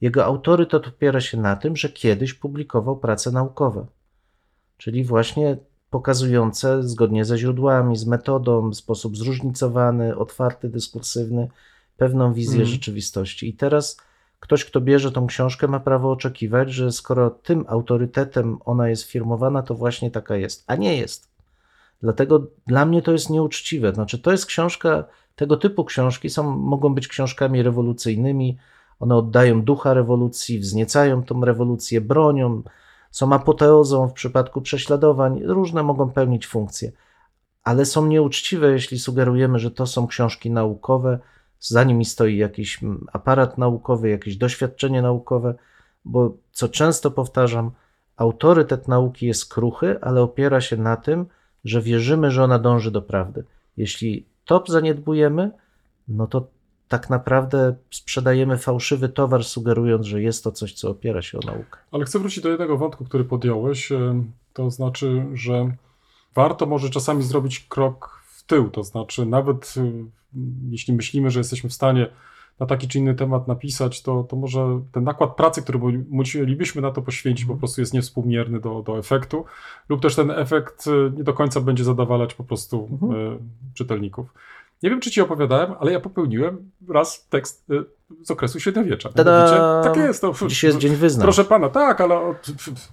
[0.00, 3.86] Jego autorytet opiera się na tym, że kiedyś publikował prace naukowe.
[4.78, 5.56] Czyli właśnie
[5.90, 11.48] pokazujące zgodnie ze źródłami, z metodą, w sposób zróżnicowany, otwarty, dyskursywny,
[11.96, 12.66] pewną wizję mm.
[12.66, 13.48] rzeczywistości.
[13.48, 13.96] I teraz
[14.40, 19.62] ktoś, kto bierze tą książkę, ma prawo oczekiwać, że skoro tym autorytetem ona jest firmowana,
[19.62, 21.28] to właśnie taka jest, a nie jest.
[22.02, 23.92] Dlatego dla mnie to jest nieuczciwe.
[23.92, 25.04] Znaczy, to jest książka,
[25.36, 28.58] tego typu książki są, mogą być książkami rewolucyjnymi,
[29.00, 32.62] one oddają ducha rewolucji, wzniecają tą rewolucję, bronią,
[33.10, 36.92] są apoteozą w przypadku prześladowań, różne mogą pełnić funkcje,
[37.64, 41.18] ale są nieuczciwe, jeśli sugerujemy, że to są książki naukowe,
[41.60, 42.80] za nimi stoi jakiś
[43.12, 45.54] aparat naukowy, jakieś doświadczenie naukowe,
[46.04, 47.70] bo co często powtarzam,
[48.16, 51.26] autorytet nauki jest kruchy, ale opiera się na tym,
[51.64, 53.44] że wierzymy, że ona dąży do prawdy.
[53.76, 55.50] Jeśli to zaniedbujemy,
[56.08, 56.48] no to
[56.90, 61.78] tak naprawdę sprzedajemy fałszywy towar, sugerując, że jest to coś, co opiera się o naukę.
[61.92, 63.92] Ale chcę wrócić do jednego wątku, który podjąłeś.
[63.92, 65.70] e, To znaczy, że
[66.34, 68.70] warto może czasami zrobić krok w tył.
[68.70, 69.92] To znaczy, nawet e,
[70.70, 72.06] jeśli myślimy, że jesteśmy w stanie
[72.60, 76.82] na taki czy inny temat napisać, to, to może ten nakład pracy, który mu- musielibyśmy
[76.82, 79.44] na to poświęcić, po prostu jest niewspółmierny do, do efektu,
[79.88, 83.38] lub też ten efekt e, nie do końca będzie zadowalać po prostu Mhm.
[83.74, 84.34] czytelników.
[84.82, 89.08] Nie wiem, czy ci opowiadałem, ale ja popełniłem raz tekst e, z okresu średniowiecza.
[89.16, 90.20] Mianowicie, Tak jest.
[90.20, 91.22] To, Dzisiaj jest Dzień Wyznań.
[91.22, 92.34] Proszę pana, tak, ale o,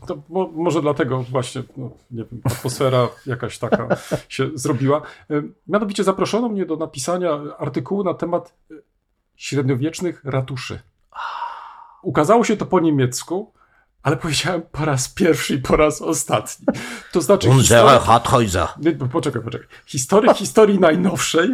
[0.08, 3.88] to mo, może dlatego właśnie, no, nie wiem, atmosfera jakaś taka
[4.30, 5.02] się zrobiła.
[5.32, 8.82] Ym, Mianowicie zaproszono mnie do napisania artykułu na temat y,
[9.36, 10.80] średniowiecznych ratuszy.
[12.02, 13.52] Ukazało się to po niemiecku,
[14.08, 16.66] ale powiedziałem po raz pierwszy i po raz ostatni.
[17.12, 17.48] To znaczy
[18.00, 18.68] Harthäuser.
[18.80, 19.68] nie, po- Poczekaj, poczekaj.
[19.86, 21.50] Historia historii najnowszej,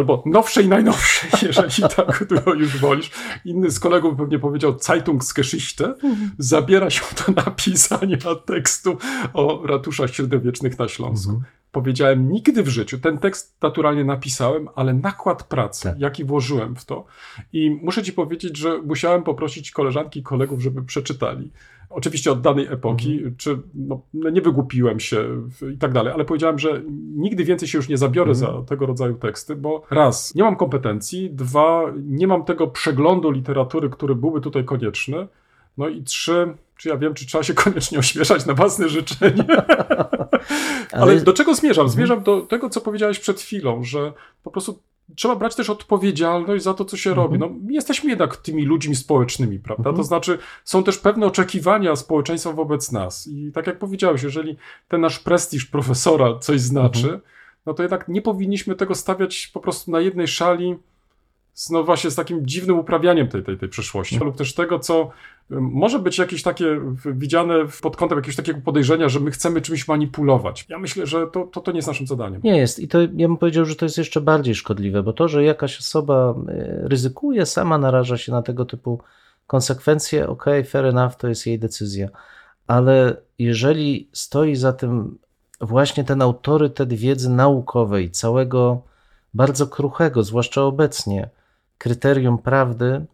[0.00, 3.10] albo nowszej najnowszej, jeżeli tak to już wolisz.
[3.44, 5.94] Inny z kolegów pewnie powiedział Zeitungsgeschichte.
[6.38, 8.96] Zabiera się do napisania tekstu
[9.32, 11.42] o ratuszach średniowiecznych na Śląsku.
[11.72, 12.98] Powiedziałem nigdy w życiu.
[12.98, 16.00] Ten tekst naturalnie napisałem, ale nakład pracy, Tak.
[16.00, 17.04] jaki włożyłem w to.
[17.52, 21.50] I muszę ci powiedzieć, że musiałem poprosić koleżanki i kolegów, żeby przeczytali.
[21.90, 25.42] Oczywiście od danej epoki, czy no, nie wygłupiłem się
[25.74, 26.82] i tak dalej, ale powiedziałem, że
[27.16, 31.30] nigdy więcej się już nie zabiorę za tego rodzaju teksty, bo raz, nie mam kompetencji,
[31.30, 35.28] dwa, nie mam tego przeglądu literatury, który byłby tutaj konieczny,
[35.78, 39.44] no i trzy, czy ja wiem, czy trzeba się koniecznie ośmieszać na własne życzenie.
[40.92, 41.88] Ale, Ale- do czego zmierzam?
[41.88, 44.12] Zmierzam do tego, co powiedziałeś przed chwilą, że
[44.42, 44.78] po prostu
[45.16, 47.38] trzeba brać też odpowiedzialność za to, co się robi.
[47.38, 49.92] No, jesteśmy jednak tymi ludźmi społecznymi, prawda?
[49.92, 53.26] To znaczy, są też pewne oczekiwania społeczeństwa wobec nas.
[53.26, 54.56] I tak jak powiedziałeś, jeżeli
[54.88, 57.20] ten nasz prestiż profesora coś znaczy,
[57.66, 60.76] no to jednak nie powinniśmy tego stawiać po prostu na jednej szali
[61.70, 65.10] no właśnie z takim dziwnym uprawianiem tej, tej, tej przeszłości, lub też tego, co
[65.50, 70.66] może być jakieś takie widziane pod kątem jakiegoś takiego podejrzenia, że my chcemy czymś manipulować.
[70.68, 72.40] Ja myślę, że to, to, to nie jest naszym zadaniem.
[72.44, 72.78] Nie jest.
[72.78, 75.78] I to ja bym powiedział, że to jest jeszcze bardziej szkodliwe, bo to, że jakaś
[75.78, 79.00] osoba e, ryzykuje, sama naraża się na tego typu
[79.46, 82.08] konsekwencje, ok, fair enough, to jest jej decyzja.
[82.66, 85.18] Ale jeżeli stoi za tym
[85.60, 88.82] właśnie ten autorytet wiedzy naukowej, całego
[89.34, 91.28] bardzo kruchego, zwłaszcza obecnie,
[91.80, 93.06] kryterium prawdy,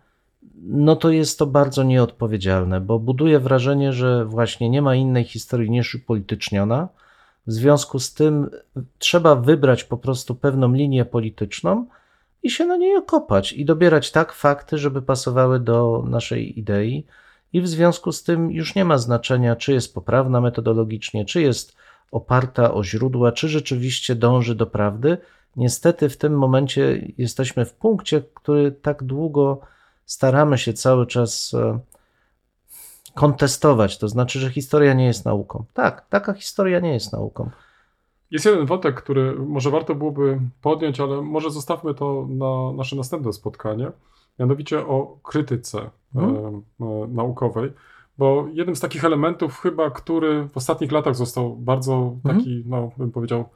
[0.62, 5.70] no to jest to bardzo nieodpowiedzialne, bo buduje wrażenie, że właśnie nie ma innej historii
[5.70, 6.88] niż upolityczniona.
[7.46, 8.50] W związku z tym
[8.98, 11.86] trzeba wybrać po prostu pewną linię polityczną
[12.42, 17.06] i się na niej okopać i dobierać tak fakty, żeby pasowały do naszej idei.
[17.52, 21.76] I w związku z tym już nie ma znaczenia, czy jest poprawna metodologicznie, czy jest
[22.12, 25.18] oparta o źródła, czy rzeczywiście dąży do prawdy.
[25.56, 29.60] Niestety w tym momencie jesteśmy w punkcie, który tak długo
[30.04, 31.78] staramy się cały czas e,
[33.14, 33.98] kontestować.
[33.98, 35.64] To znaczy, że historia nie jest nauką.
[35.74, 37.50] Tak, taka historia nie jest nauką.
[38.30, 43.32] Jest jeden wątek, który może warto byłoby podjąć, ale może zostawmy to na nasze następne
[43.32, 43.90] spotkanie,
[44.38, 46.60] mianowicie o krytyce e,
[47.08, 47.72] naukowej,
[48.18, 52.38] bo jednym z takich elementów chyba, który w ostatnich latach został bardzo Mhm.
[52.38, 53.48] taki, no bym powiedział,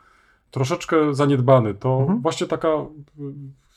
[0.50, 2.20] troszeczkę zaniedbany, to Mhm.
[2.20, 2.82] właśnie taka y,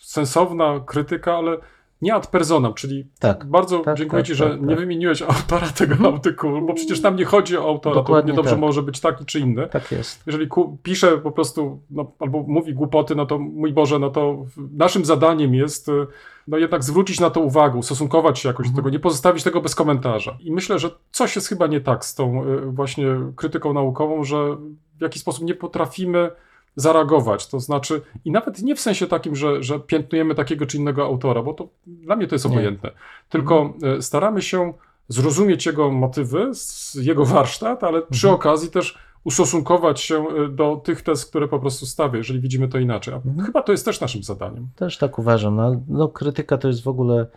[0.02, 1.58] sensowna krytyka, ale
[2.02, 4.78] nie ad personam, czyli Tak, bardzo tak, dziękuję tak, Ci, że tak, nie tak.
[4.80, 8.52] wymieniłeś autora tego artykułu, bo przecież tam nie chodzi o autora, Dokładnie to nie dobrze
[8.52, 8.60] tak.
[8.60, 10.24] może być taki czy inny Tak jest.
[10.26, 10.48] jeżeli
[10.84, 14.46] pisze po prostu, no, albo mówi głupoty, no to mój Boże, no to
[14.78, 16.08] naszym zadaniem jest y,
[16.48, 19.76] no jednak zwrócić na to uwagę, ustosunkować się jakoś do tego, nie pozostawić tego bez
[19.76, 20.38] komentarza.
[20.40, 23.06] I myślę, że coś jest chyba nie tak z tą y, właśnie
[23.36, 24.58] krytyką naukową, że
[24.98, 26.32] w jakiś sposób nie potrafimy
[26.76, 27.48] zareagować.
[27.48, 31.42] To znaczy, i nawet nie w sensie takim, że, że piętnujemy takiego czy innego autora,
[31.44, 32.52] bo to dla mnie to jest Nie.
[32.52, 32.92] obojętne.
[33.30, 34.74] Tylko y, staramy się
[35.08, 36.52] zrozumieć jego motywy,
[36.96, 41.86] jego warsztat, ale przy okazji też ustosunkować się y, do tych tez, które po prostu
[41.86, 43.14] stawia, jeżeli widzimy to inaczej.
[43.14, 43.46] A Mhm.
[43.46, 44.68] Chyba to jest też naszym zadaniem.
[44.76, 45.56] Też tak uważam.
[45.56, 47.28] No, no, krytyka to jest w ogóle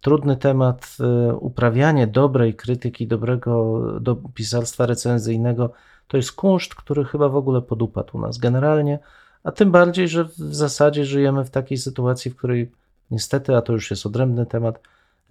[0.00, 0.96] trudny temat.
[1.00, 5.70] E, Uprawianie dobrej krytyki, dobrego do pisarstwa recenzyjnego
[6.08, 8.98] to jest kunszt, który chyba w ogóle podupadł u nas generalnie,
[9.44, 12.70] a tym bardziej, że w zasadzie żyjemy w takiej sytuacji, w której
[13.10, 14.80] niestety, a to już jest odrębny temat,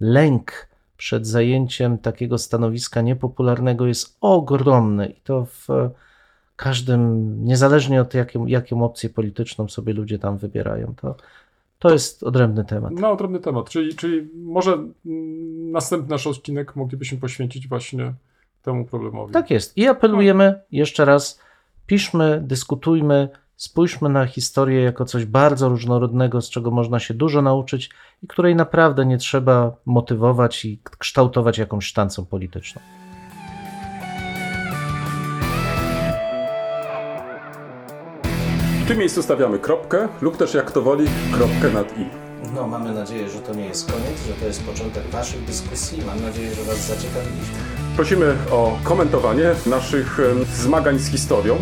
[0.00, 5.66] lęk przed zajęciem takiego stanowiska niepopularnego jest ogromny i to w
[6.56, 10.94] każdym, niezależnie od jaką, jaką opcję polityczną sobie ludzie tam wybierają.
[10.96, 11.16] To,
[11.78, 12.92] to jest odrębny temat.
[12.92, 13.70] No, odrębny temat.
[13.70, 14.78] Czyli, czyli może
[15.72, 18.12] następny nasz odcinek moglibyśmy poświęcić właśnie
[18.66, 19.32] temu problemowi.
[19.32, 19.76] Tak jest.
[19.76, 21.40] I apelujemy jeszcze raz,
[21.86, 27.90] piszmy, dyskutujmy, Spójrzmy na historię jako coś bardzo różnorodnego, z czego można się dużo nauczyć
[28.22, 32.80] i której naprawdę nie trzeba motywować i kształtować jakąś sztancą polityczną.
[38.84, 42.25] W tym miejscu stawiamy kropkę lub też jak to woli kropkę nad i.
[42.54, 46.02] No, mamy nadzieję, że to nie jest koniec, że to jest początek Waszych dyskusji.
[46.06, 47.54] Mam nadzieję, że Was zaciekawiliśmy.
[47.96, 50.18] Prosimy o komentowanie naszych
[50.54, 51.56] zmagań z historią.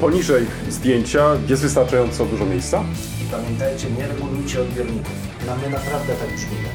[0.00, 2.84] Poniżej zdjęcia jest wystarczająco dużo miejsca.
[3.22, 5.12] I pamiętajcie, nie regulujcie odbiorników.
[5.46, 6.68] No, my naprawdę tak brzmimy.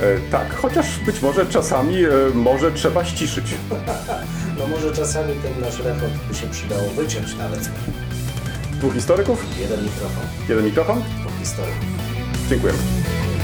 [0.00, 3.46] E, tak, chociaż być może czasami e, może trzeba ściszyć.
[4.58, 7.70] No może czasami ten nasz rechot by się przydało wyciąć nawet.
[8.72, 11.02] Dwóch historyków, Jeden mikrofon, jeden mikrofon.
[11.20, 11.97] dwóch historyków.
[12.48, 13.37] 5.